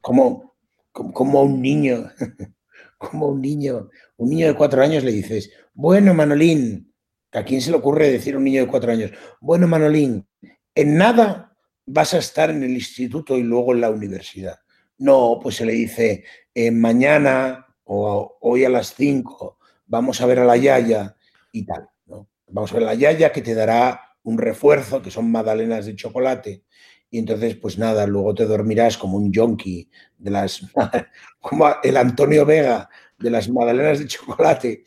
como, 0.00 0.54
como, 0.92 1.42
un 1.42 1.60
niño, 1.60 2.10
como 2.98 3.28
un 3.28 3.40
niño, 3.40 3.90
un 4.16 4.30
niño 4.30 4.48
de 4.48 4.54
cuatro 4.54 4.82
años 4.82 5.04
le 5.04 5.12
dices, 5.12 5.50
bueno, 5.74 6.14
Manolín, 6.14 6.92
¿a 7.32 7.44
quién 7.44 7.60
se 7.60 7.70
le 7.70 7.76
ocurre 7.76 8.10
decir 8.10 8.34
a 8.34 8.38
un 8.38 8.44
niño 8.44 8.62
de 8.62 8.68
cuatro 8.68 8.92
años? 8.92 9.12
Bueno, 9.40 9.66
Manolín, 9.68 10.26
en 10.74 10.96
nada 10.96 11.56
vas 11.86 12.14
a 12.14 12.18
estar 12.18 12.50
en 12.50 12.62
el 12.62 12.72
instituto 12.72 13.36
y 13.36 13.42
luego 13.42 13.72
en 13.72 13.80
la 13.80 13.90
universidad. 13.90 14.58
No, 14.98 15.38
pues 15.42 15.56
se 15.56 15.66
le 15.66 15.72
dice, 15.72 16.24
eh, 16.54 16.70
mañana 16.70 17.66
o 17.84 18.38
hoy 18.40 18.64
a 18.64 18.68
las 18.68 18.94
cinco 18.94 19.58
vamos 19.86 20.20
a 20.20 20.26
ver 20.26 20.40
a 20.40 20.44
la 20.44 20.56
Yaya 20.56 21.16
y 21.52 21.64
tal. 21.64 21.88
¿no? 22.06 22.28
Vamos 22.48 22.72
a 22.72 22.74
ver 22.74 22.84
a 22.84 22.86
la 22.86 22.94
Yaya 22.94 23.32
que 23.32 23.42
te 23.42 23.54
dará 23.54 24.05
un 24.26 24.38
refuerzo, 24.38 25.02
que 25.02 25.10
son 25.12 25.30
magdalenas 25.30 25.86
de 25.86 25.94
chocolate, 25.94 26.64
y 27.10 27.18
entonces, 27.18 27.54
pues 27.54 27.78
nada, 27.78 28.06
luego 28.06 28.34
te 28.34 28.44
dormirás 28.44 28.98
como 28.98 29.16
un 29.16 29.32
yonki 29.32 29.88
de 30.18 30.30
las, 30.30 30.62
como 31.40 31.68
el 31.82 31.96
Antonio 31.96 32.44
Vega 32.44 32.90
de 33.18 33.30
las 33.30 33.48
magdalenas 33.48 34.00
de 34.00 34.08
chocolate. 34.08 34.84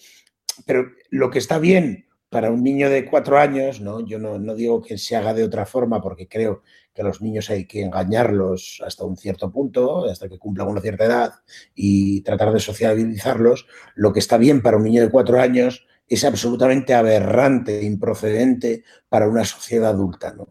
Pero 0.66 0.88
lo 1.10 1.30
que 1.30 1.40
está 1.40 1.58
bien, 1.58 2.06
para 2.30 2.52
un 2.52 2.64
niño 2.64 2.90
de 2.90 3.06
cuatro 3.06 3.40
años, 3.40 3.80
¿no? 3.80 4.06
yo 4.06 4.20
no, 4.20 4.38
no, 4.38 4.56
digo 4.56 4.82
que 4.82 4.98
se 4.98 5.16
haga 5.16 5.34
de 5.34 5.46
otra 5.46 5.66
forma 5.66 6.02
porque 6.02 6.28
creo 6.28 6.62
que 6.94 7.02
a 7.02 7.06
los 7.06 7.22
niños 7.22 7.50
hay 7.50 7.66
que 7.66 7.82
engañarlos 7.82 8.84
hasta 8.86 9.06
un 9.06 9.16
cierto 9.16 9.50
punto, 9.50 10.04
hasta 10.04 10.28
que 10.28 10.38
cumplan 10.38 10.68
una 10.68 10.82
cierta 10.82 11.06
edad 11.06 11.34
y 11.74 12.22
tratar 12.22 12.52
de 12.52 12.60
sociabilizarlos. 12.60 13.66
Lo 13.96 14.12
que 14.12 14.20
está 14.20 14.38
bien 14.38 14.62
para 14.62 14.76
un 14.76 14.84
niño 14.84 15.02
de 15.02 15.10
cuatro 15.10 15.40
años 15.40 15.88
es 16.10 16.26
absolutamente 16.26 16.94
aberrante, 16.94 17.84
improcedente 17.84 18.84
para 19.08 19.30
una 19.30 19.46
sociedad 19.46 19.92
adulta, 19.92 20.34
¿no? 20.34 20.50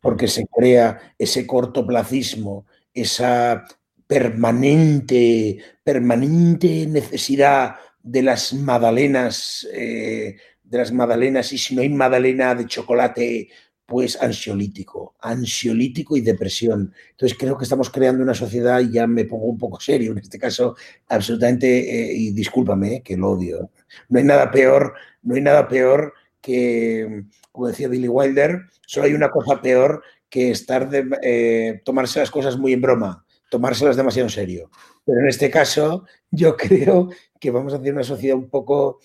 porque 0.00 0.28
se 0.28 0.46
crea 0.46 1.14
ese 1.18 1.46
cortoplacismo, 1.46 2.66
esa 2.92 3.64
permanente, 4.06 5.58
permanente 5.82 6.86
necesidad 6.86 7.76
de 8.02 8.22
las 8.22 8.52
magdalenas, 8.52 9.66
eh, 9.72 10.36
de 10.62 10.78
las 10.78 10.92
magdalenas, 10.92 11.52
y 11.52 11.58
si 11.58 11.74
no 11.74 11.82
hay 11.82 11.88
magdalena 11.88 12.54
de 12.54 12.66
chocolate, 12.66 13.48
pues 13.92 14.16
ansiolítico, 14.22 15.16
ansiolítico 15.20 16.16
y 16.16 16.22
depresión. 16.22 16.94
Entonces 17.10 17.36
creo 17.38 17.58
que 17.58 17.64
estamos 17.64 17.90
creando 17.90 18.22
una 18.22 18.32
sociedad, 18.32 18.80
y 18.80 18.90
ya 18.90 19.06
me 19.06 19.26
pongo 19.26 19.44
un 19.44 19.58
poco 19.58 19.78
serio 19.78 20.12
en 20.12 20.18
este 20.18 20.38
caso, 20.38 20.76
absolutamente, 21.08 21.66
eh, 21.68 22.14
y 22.14 22.30
discúlpame, 22.30 22.96
eh, 22.96 23.02
que 23.02 23.18
lo 23.18 23.32
odio. 23.32 23.70
No 24.08 24.18
hay 24.18 24.24
nada 24.24 24.50
peor, 24.50 24.94
no 25.22 25.34
hay 25.34 25.42
nada 25.42 25.68
peor 25.68 26.14
que, 26.40 27.24
como 27.52 27.68
decía 27.68 27.88
Billy 27.88 28.08
Wilder, 28.08 28.62
solo 28.86 29.04
hay 29.04 29.12
una 29.12 29.30
cosa 29.30 29.60
peor 29.60 30.02
que 30.30 30.50
estar 30.52 30.88
de, 30.88 31.82
tomarse 31.84 32.18
las 32.20 32.30
cosas 32.30 32.56
muy 32.56 32.72
en 32.72 32.80
broma 32.80 33.26
tomárselas 33.50 33.96
demasiado 33.96 34.28
en 34.28 34.30
serio. 34.30 34.70
Pero 35.04 35.20
en 35.20 35.28
este 35.28 35.50
caso, 35.50 36.06
yo 36.30 36.56
creo 36.56 37.10
que 37.38 37.50
vamos 37.50 37.74
a 37.74 37.76
hacer 37.76 37.92
una 37.92 38.02
sociedad 38.02 38.38
un 38.38 38.48
poco, 38.48 39.00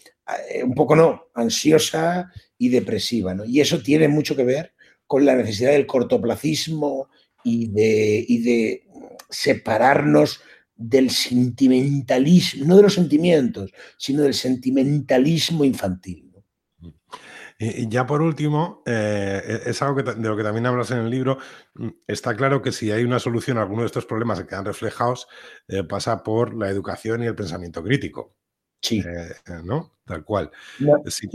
eh, 0.49 0.63
un 0.63 0.73
poco 0.73 0.95
no, 0.95 1.25
ansiosa 1.33 2.31
y 2.57 2.69
depresiva. 2.69 3.33
¿no? 3.33 3.43
Y 3.43 3.59
eso 3.59 3.81
tiene 3.81 4.07
mucho 4.07 4.37
que 4.37 4.45
ver 4.45 4.73
con 5.07 5.25
la 5.25 5.35
necesidad 5.35 5.71
del 5.71 5.87
cortoplacismo 5.87 7.09
y 7.43 7.67
de, 7.67 8.25
y 8.27 8.41
de 8.43 8.87
separarnos 9.29 10.41
del 10.75 11.09
sentimentalismo, 11.09 12.65
no 12.65 12.77
de 12.77 12.83
los 12.83 12.93
sentimientos, 12.93 13.71
sino 13.97 14.23
del 14.23 14.33
sentimentalismo 14.33 15.65
infantil. 15.65 16.27
Y, 17.59 17.89
ya 17.89 18.05
por 18.05 18.21
último, 18.21 18.83
eh, 18.85 19.41
e, 19.65 19.69
es 19.71 19.81
algo 19.81 19.95
que, 19.95 20.03
de 20.03 20.29
lo 20.29 20.37
que 20.37 20.43
también 20.43 20.67
hablas 20.67 20.91
en 20.91 20.99
el 20.99 21.09
libro. 21.09 21.39
Mm, 21.73 21.89
está 22.05 22.35
claro 22.35 22.61
que 22.61 22.71
si 22.71 22.91
hay 22.91 23.03
una 23.03 23.19
solución 23.19 23.57
a 23.57 23.61
alguno 23.61 23.81
de 23.81 23.87
estos 23.87 24.05
problemas 24.05 24.39
que 24.39 24.47
quedan 24.47 24.65
reflejados, 24.65 25.27
eh, 25.67 25.83
pasa 25.83 26.23
por 26.23 26.55
la 26.55 26.69
educación 26.69 27.23
y 27.23 27.25
el 27.25 27.35
pensamiento 27.35 27.83
crítico. 27.83 28.35
Sí. 28.79 28.99
Eh, 28.99 29.61
¿No? 29.63 29.97
Tal 30.05 30.23
cual. 30.23 30.51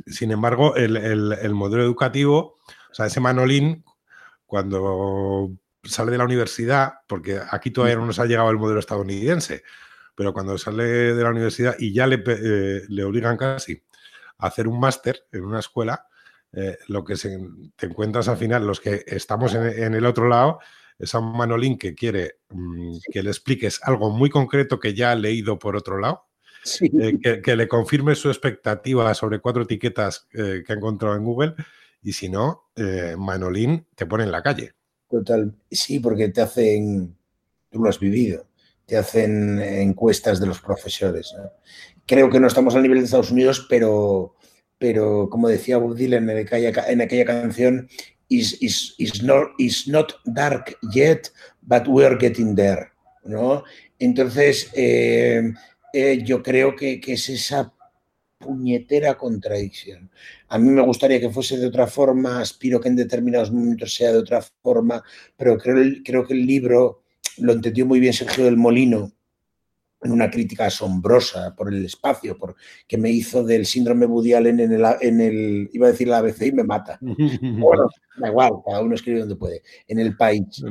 Sin, 0.07 0.31
embargo, 0.31 0.77
el, 0.77 1.55
modelo 1.55 1.83
educativo, 1.83 2.57
o 2.93 2.95
sea, 2.95 3.07
ese 3.07 3.21
Manolín, 3.21 3.85
cuando 4.47 5.51
sale 5.83 6.13
de 6.13 6.19
la 6.19 6.25
universidad, 6.25 6.93
porque 7.09 7.41
aquí 7.51 7.71
todavía 7.71 7.97
no 7.97 8.07
nos 8.07 8.19
ha 8.19 8.27
llegado 8.27 8.51
el 8.51 8.59
modelo 8.59 8.79
estadounidense, 8.79 9.63
pero 10.15 10.33
cuando 10.33 10.57
sale 10.59 10.85
de 10.85 11.23
la 11.23 11.31
universidad 11.31 11.75
y 11.79 11.93
ya 11.93 12.07
le, 12.07 12.23
le 12.89 13.05
obligan 13.05 13.37
casi 13.37 13.83
a 14.39 14.47
hacer 14.47 14.69
un 14.69 14.79
máster 14.79 15.27
en 15.33 15.45
una 15.45 15.61
escuela, 15.61 16.07
eh, 16.55 16.77
lo 16.89 17.03
que 17.03 17.15
te 17.77 17.87
encuentras 17.87 18.29
al 18.29 18.37
final, 18.37 18.67
los 18.67 18.81
que 18.81 19.05
estamos 19.07 19.55
en, 19.55 19.95
el 19.95 20.05
otro 20.05 20.29
lado, 20.29 20.59
es 20.99 21.15
a 21.15 21.19
un 21.19 21.37
Manolín 21.37 21.79
que 21.79 21.95
quiere 21.95 22.41
mm, 22.51 22.97
que 23.11 23.23
le 23.23 23.31
expliques 23.31 23.81
algo 23.83 24.11
muy 24.11 24.29
concreto 24.29 24.79
que 24.79 24.93
ya 24.93 25.13
ha 25.13 25.15
leído 25.15 25.59
por 25.59 25.77
otro 25.77 25.99
lado, 25.99 26.27
eh, 26.81 27.41
que, 27.43 27.57
le 27.57 27.67
confirme 27.67 28.15
su 28.15 28.29
expectativa 28.29 29.13
sobre 29.15 29.41
cuatro 29.41 29.63
etiquetas 29.63 30.29
eh, 30.35 30.63
que 30.65 30.73
ha 30.73 30.77
encontrado 30.77 31.17
en 31.17 31.25
Google, 31.25 31.55
y 32.03 32.13
si 32.13 32.29
no, 32.29 32.65
Manolín 33.17 33.87
te 33.95 34.07
pone 34.07 34.25
en 34.25 34.33
la 34.33 34.43
calle. 34.43 34.73
Total, 35.09 35.55
sí, 35.71 36.01
porque 36.01 36.29
te 36.29 36.41
hacen, 36.41 37.17
tú 37.71 37.83
lo 37.83 37.89
has 37.89 37.99
vivido, 37.99 38.47
te 38.87 38.97
hacen 38.97 39.61
encuestas 39.61 40.41
de 40.41 40.47
los 40.47 40.61
profesores. 40.61 41.35
Creo 42.07 42.31
que 42.31 42.41
no 42.41 42.47
estamos 42.47 42.75
al 42.75 42.83
nivel 42.83 42.99
de 42.99 43.05
Estados 43.05 43.31
Unidos, 43.31 43.67
pero 43.69 44.35
pero 44.83 45.29
como 45.31 45.49
decía 45.49 45.79
Bob 45.79 45.95
Dylan 45.95 46.29
en 46.29 46.39
aquella, 46.39 46.73
en 46.89 47.01
aquella 47.01 47.25
canción, 47.25 47.89
is, 48.29 48.59
is, 48.61 49.23
not, 49.23 49.51
is 49.57 49.87
not 49.87 50.13
dark 50.25 50.77
yet, 50.93 51.31
but 51.63 51.87
we're 51.87 52.19
getting 52.19 52.57
there. 52.57 52.91
¿no? 53.25 53.63
Entonces, 54.01 54.73
eh, 54.75 55.53
eh, 55.93 56.23
yo 56.25 56.43
creo 56.43 56.75
que, 56.75 57.01
que, 57.01 57.13
es 57.13 57.29
esa 57.29 57.73
puñetera 58.43 59.17
contradicción. 59.17 60.11
A 60.49 60.59
mí 60.59 60.69
me 60.69 60.83
gustaría 60.83 61.21
que 61.21 61.31
fuese 61.31 61.57
de 61.59 61.67
otra 61.67 61.87
forma, 61.87 62.41
aspiro 62.41 62.81
que 62.81 62.89
en 62.89 62.97
determinados 62.97 63.51
momentos 63.51 63.95
sea 63.95 64.13
de 64.13 64.19
otra 64.19 64.43
forma, 64.63 65.03
pero 65.37 65.57
creo, 65.57 65.77
creo 66.05 66.27
que 66.27 66.35
el 66.35 66.45
libro 66.47 67.05
lo 67.39 67.53
entendió 67.53 67.87
muy 67.87 68.01
bien 68.01 68.13
Sergio 68.13 68.45
del 68.45 68.57
Molino 68.57 69.13
en 70.03 70.13
una 70.13 70.31
crítica 70.31 70.67
asombrosa 70.67 71.55
por 71.55 71.73
el 71.73 71.85
espacio, 71.85 72.37
por, 72.37 72.57
que 72.87 72.99
me 72.99 73.11
hizo 73.11 73.45
del 73.45 73.67
síndrome 73.67 74.07
Woody 74.07 74.35
Allen 74.35 74.61
en 74.61 74.73
el, 74.73 74.85
en 75.01 75.21
el 75.21 75.71
iba 75.73 75.87
a 75.87 75.93
decir 75.93 76.09
la 76.09 76.19
ABC 76.19 76.47
y 76.47 76.53
me 76.53 76.65
mata. 76.65 76.99
bueno, 77.01 77.89
da 78.19 78.29
igual, 78.29 78.53
cada 78.65 78.83
uno 78.83 78.95
escribe 78.95 79.21
donde 79.21 79.37
puede, 79.37 79.63
en 79.87 80.01
el 80.01 80.17
país. 80.17 80.63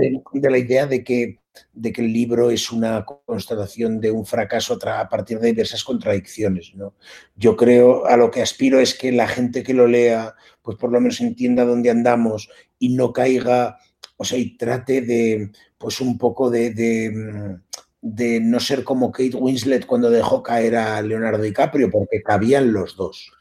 Eh, 0.00 0.12
de 0.32 0.50
la 0.50 0.58
idea 0.58 0.86
de 0.86 1.02
que, 1.02 1.40
de 1.72 1.92
que 1.92 2.02
el 2.02 2.12
libro 2.12 2.50
es 2.50 2.70
una 2.70 3.04
constatación 3.04 4.00
de 4.00 4.10
un 4.10 4.26
fracaso 4.26 4.78
a 4.86 5.08
partir 5.08 5.38
de 5.40 5.48
diversas 5.48 5.84
contradicciones. 5.84 6.72
¿no? 6.74 6.94
Yo 7.36 7.56
creo, 7.56 8.06
a 8.06 8.16
lo 8.16 8.30
que 8.30 8.42
aspiro 8.42 8.80
es 8.80 8.94
que 8.94 9.12
la 9.12 9.28
gente 9.28 9.62
que 9.62 9.74
lo 9.74 9.86
lea, 9.86 10.34
pues 10.62 10.76
por 10.76 10.92
lo 10.92 11.00
menos 11.00 11.20
entienda 11.20 11.64
dónde 11.64 11.90
andamos 11.90 12.48
y 12.78 12.94
no 12.94 13.12
caiga, 13.12 13.78
o 14.16 14.24
sea, 14.24 14.38
y 14.38 14.56
trate 14.56 15.00
de, 15.00 15.50
pues 15.78 16.00
un 16.00 16.18
poco 16.18 16.50
de 16.50 17.60
de 18.00 18.40
no 18.40 18.60
ser 18.60 18.84
como 18.84 19.10
Kate 19.10 19.36
Winslet 19.36 19.86
cuando 19.86 20.10
dejó 20.10 20.42
caer 20.42 20.76
a 20.76 21.02
Leonardo 21.02 21.42
DiCaprio, 21.42 21.90
porque 21.90 22.22
cabían 22.22 22.72
los 22.72 22.96
dos. 22.96 23.32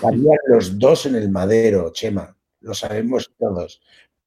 Cabían 0.00 0.38
los 0.46 0.78
dos 0.78 1.06
en 1.06 1.14
el 1.16 1.30
madero, 1.30 1.90
Chema, 1.92 2.36
lo 2.60 2.74
sabemos 2.74 3.32
todos. 3.38 3.80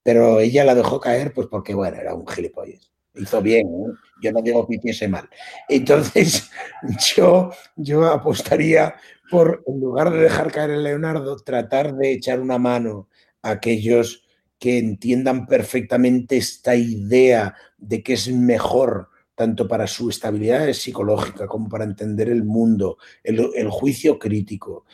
Pero 0.04 0.40
ella 0.40 0.66
la 0.66 0.76
dejó 0.76 1.00
caer, 1.00 1.34
pues 1.34 1.48
porque, 1.48 1.76
bueno, 1.76 1.98
era 1.98 2.16
un 2.16 2.28
gilipollas. 2.28 2.91
Hizo 3.16 3.42
bien, 3.42 3.68
¿eh? 3.68 3.94
yo 4.22 4.32
no 4.32 4.42
digo 4.42 4.68
que 4.68 4.76
hiciese 4.76 5.08
mal. 5.08 5.30
Entonces, 5.68 6.50
yo, 7.16 7.52
yo 7.76 8.06
apostaría 8.06 8.96
por, 9.30 9.64
en 9.68 9.80
lugar 9.80 10.12
de 10.12 10.20
dejar 10.20 10.52
caer 10.52 10.72
a 10.72 10.78
Leonardo, 10.78 11.38
tratar 11.38 11.96
de 11.96 12.14
echar 12.14 12.40
una 12.40 12.58
mano 12.58 13.08
a 13.42 13.52
aquellos 13.52 14.24
que 14.60 14.78
entiendan 14.78 15.48
perfectamente 15.48 16.38
esta 16.38 16.76
idea 16.76 17.56
de 17.78 18.04
que 18.04 18.14
es 18.14 18.32
mejor 18.32 19.10
tanto 19.34 19.68
para 19.68 19.88
su 19.88 20.10
estabilidad 20.12 20.72
psicológica 20.74 21.48
como 21.48 21.68
para 21.68 21.84
entender 21.84 22.30
el 22.30 22.44
mundo, 22.44 22.98
el, 23.24 23.70
juicio 23.72 24.20
crítico, 24.20 24.86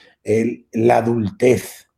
la 0.72 0.98
adultez, 0.98 1.90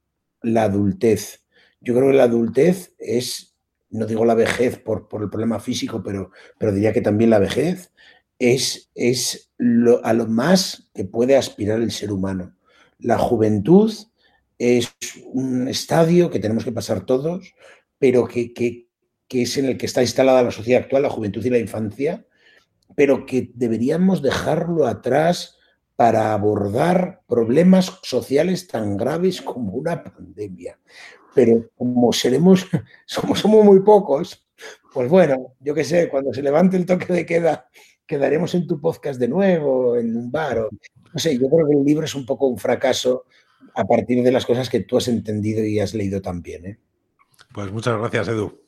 la 0.41 0.63
adultez. 0.63 1.43
Yo 1.79 1.93
creo 1.93 2.09
que 2.09 2.17
la 2.17 2.23
adultez 2.23 2.95
es, 2.97 3.48
no 3.89 4.05
digo 4.05 4.25
la 4.25 4.35
vejez 4.35 4.77
por, 4.79 5.07
por 5.07 5.23
el 5.23 5.29
problema 5.29 5.59
físico, 5.59 6.01
pero, 6.03 6.31
pero 6.57 6.71
diría 6.71 6.93
que 6.93 7.01
también 7.01 7.29
la 7.29 7.39
vejez 7.39 7.91
es, 8.37 8.89
es 8.95 9.51
lo, 9.57 10.03
a 10.05 10.13
lo 10.13 10.27
más 10.27 10.89
que 10.93 11.05
puede 11.05 11.35
aspirar 11.35 11.81
el 11.81 11.91
ser 11.91 12.11
humano. 12.11 12.55
La 12.99 13.17
juventud 13.17 13.93
es 14.57 14.93
un 15.25 15.67
estadio 15.67 16.29
que 16.29 16.39
tenemos 16.39 16.63
que 16.63 16.71
pasar 16.71 17.05
todos, 17.05 17.53
pero 17.97 18.27
que, 18.27 18.53
que, 18.53 18.87
que 19.27 19.43
es 19.43 19.57
en 19.57 19.65
el 19.65 19.77
que 19.77 19.85
está 19.85 20.01
instalada 20.01 20.43
la 20.43 20.51
sociedad 20.51 20.83
actual, 20.83 21.03
la 21.03 21.09
juventud 21.09 21.43
y 21.45 21.49
la 21.49 21.59
infancia, 21.59 22.25
pero 22.95 23.25
que 23.25 23.51
deberíamos 23.53 24.21
dejarlo 24.21 24.85
atrás 24.87 25.57
para 25.95 26.33
abordar 26.33 27.21
problemas 27.27 27.99
sociales 28.03 28.67
tan 28.67 28.95
graves 28.95 29.41
como 29.41 29.73
una 29.73 30.01
pandemia. 30.01 30.79
Pero 31.35 31.69
como 31.75 32.11
seremos, 32.11 32.67
somos, 33.05 33.39
somos 33.39 33.63
muy 33.63 33.81
pocos, 33.81 34.45
pues 34.93 35.09
bueno, 35.09 35.55
yo 35.59 35.73
qué 35.73 35.83
sé, 35.83 36.09
cuando 36.09 36.33
se 36.33 36.41
levante 36.41 36.77
el 36.77 36.85
toque 36.85 37.13
de 37.13 37.25
queda, 37.25 37.69
quedaremos 38.05 38.55
en 38.55 38.67
tu 38.67 38.81
podcast 38.81 39.19
de 39.19 39.27
nuevo, 39.27 39.95
en 39.95 40.15
un 40.15 40.31
bar. 40.31 40.59
O, 40.59 40.69
no 41.13 41.19
sé, 41.19 41.37
yo 41.37 41.47
creo 41.49 41.67
que 41.67 41.75
el 41.75 41.83
libro 41.83 42.05
es 42.05 42.15
un 42.15 42.25
poco 42.25 42.47
un 42.47 42.57
fracaso 42.57 43.25
a 43.75 43.85
partir 43.85 44.23
de 44.23 44.31
las 44.31 44.45
cosas 44.45 44.69
que 44.69 44.81
tú 44.81 44.97
has 44.97 45.07
entendido 45.07 45.63
y 45.63 45.79
has 45.79 45.93
leído 45.93 46.21
también. 46.21 46.65
¿eh? 46.65 46.79
Pues 47.53 47.71
muchas 47.71 47.97
gracias, 47.97 48.29
Edu. 48.29 48.59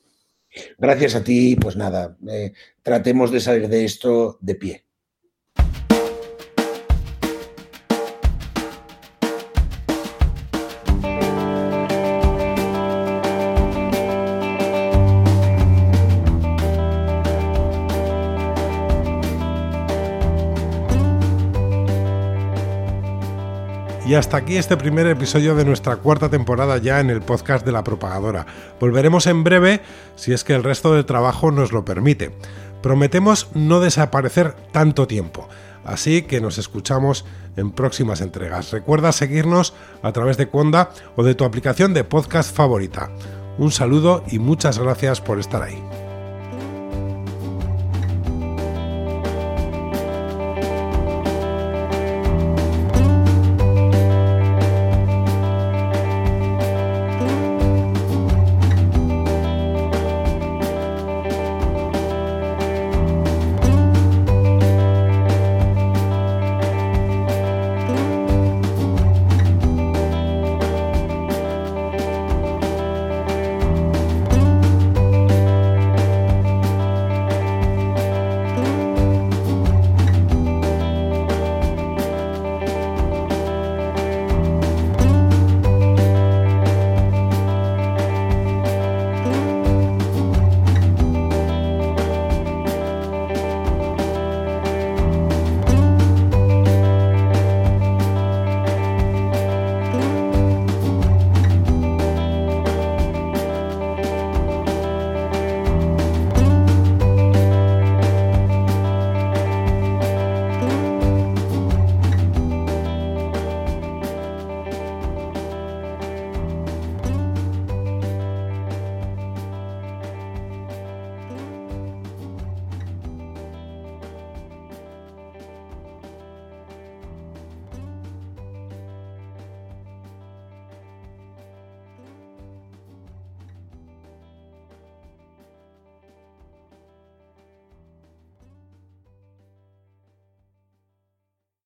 Gracias 0.78 1.16
a 1.16 1.24
ti, 1.24 1.56
pues 1.56 1.76
nada, 1.76 2.18
eh, 2.28 2.52
tratemos 2.84 3.32
de 3.32 3.40
salir 3.40 3.70
de 3.70 3.86
esto 3.86 4.38
de 4.42 4.56
pie. 4.56 4.86
Y 24.12 24.16
hasta 24.16 24.36
aquí 24.36 24.58
este 24.58 24.76
primer 24.76 25.08
episodio 25.08 25.56
de 25.56 25.64
nuestra 25.64 25.96
cuarta 25.96 26.28
temporada 26.28 26.78
ya 26.80 27.00
en 27.00 27.10
el 27.10 27.22
podcast 27.22 27.66
de 27.66 27.72
la 27.72 27.86
propagadora. 27.86 28.46
Volveremos 28.78 29.26
en 29.26 29.46
breve 29.46 29.80
si 30.18 30.34
es 30.34 30.44
que 30.44 30.54
el 30.54 30.66
resto 30.66 30.94
del 30.94 31.06
trabajo 31.06 31.50
nos 31.50 31.72
lo 31.72 31.86
permite. 31.86 32.36
Prometemos 32.84 33.48
no 33.54 33.80
desaparecer 33.80 34.54
tanto 34.74 35.08
tiempo, 35.08 35.48
así 35.86 36.24
que 36.24 36.42
nos 36.42 36.58
escuchamos 36.58 37.24
en 37.56 37.72
próximas 37.72 38.20
entregas. 38.20 38.74
Recuerda 38.74 39.14
seguirnos 39.14 39.74
a 40.04 40.12
través 40.12 40.36
de 40.36 40.50
Conda 40.50 40.90
o 41.16 41.24
de 41.24 41.34
tu 41.34 41.46
aplicación 41.46 41.94
de 41.94 42.04
podcast 42.04 42.54
favorita. 42.54 43.12
Un 43.60 43.72
saludo 43.72 44.26
y 44.30 44.40
muchas 44.40 44.78
gracias 44.78 45.22
por 45.22 45.40
estar 45.40 45.64
ahí. 45.64 45.82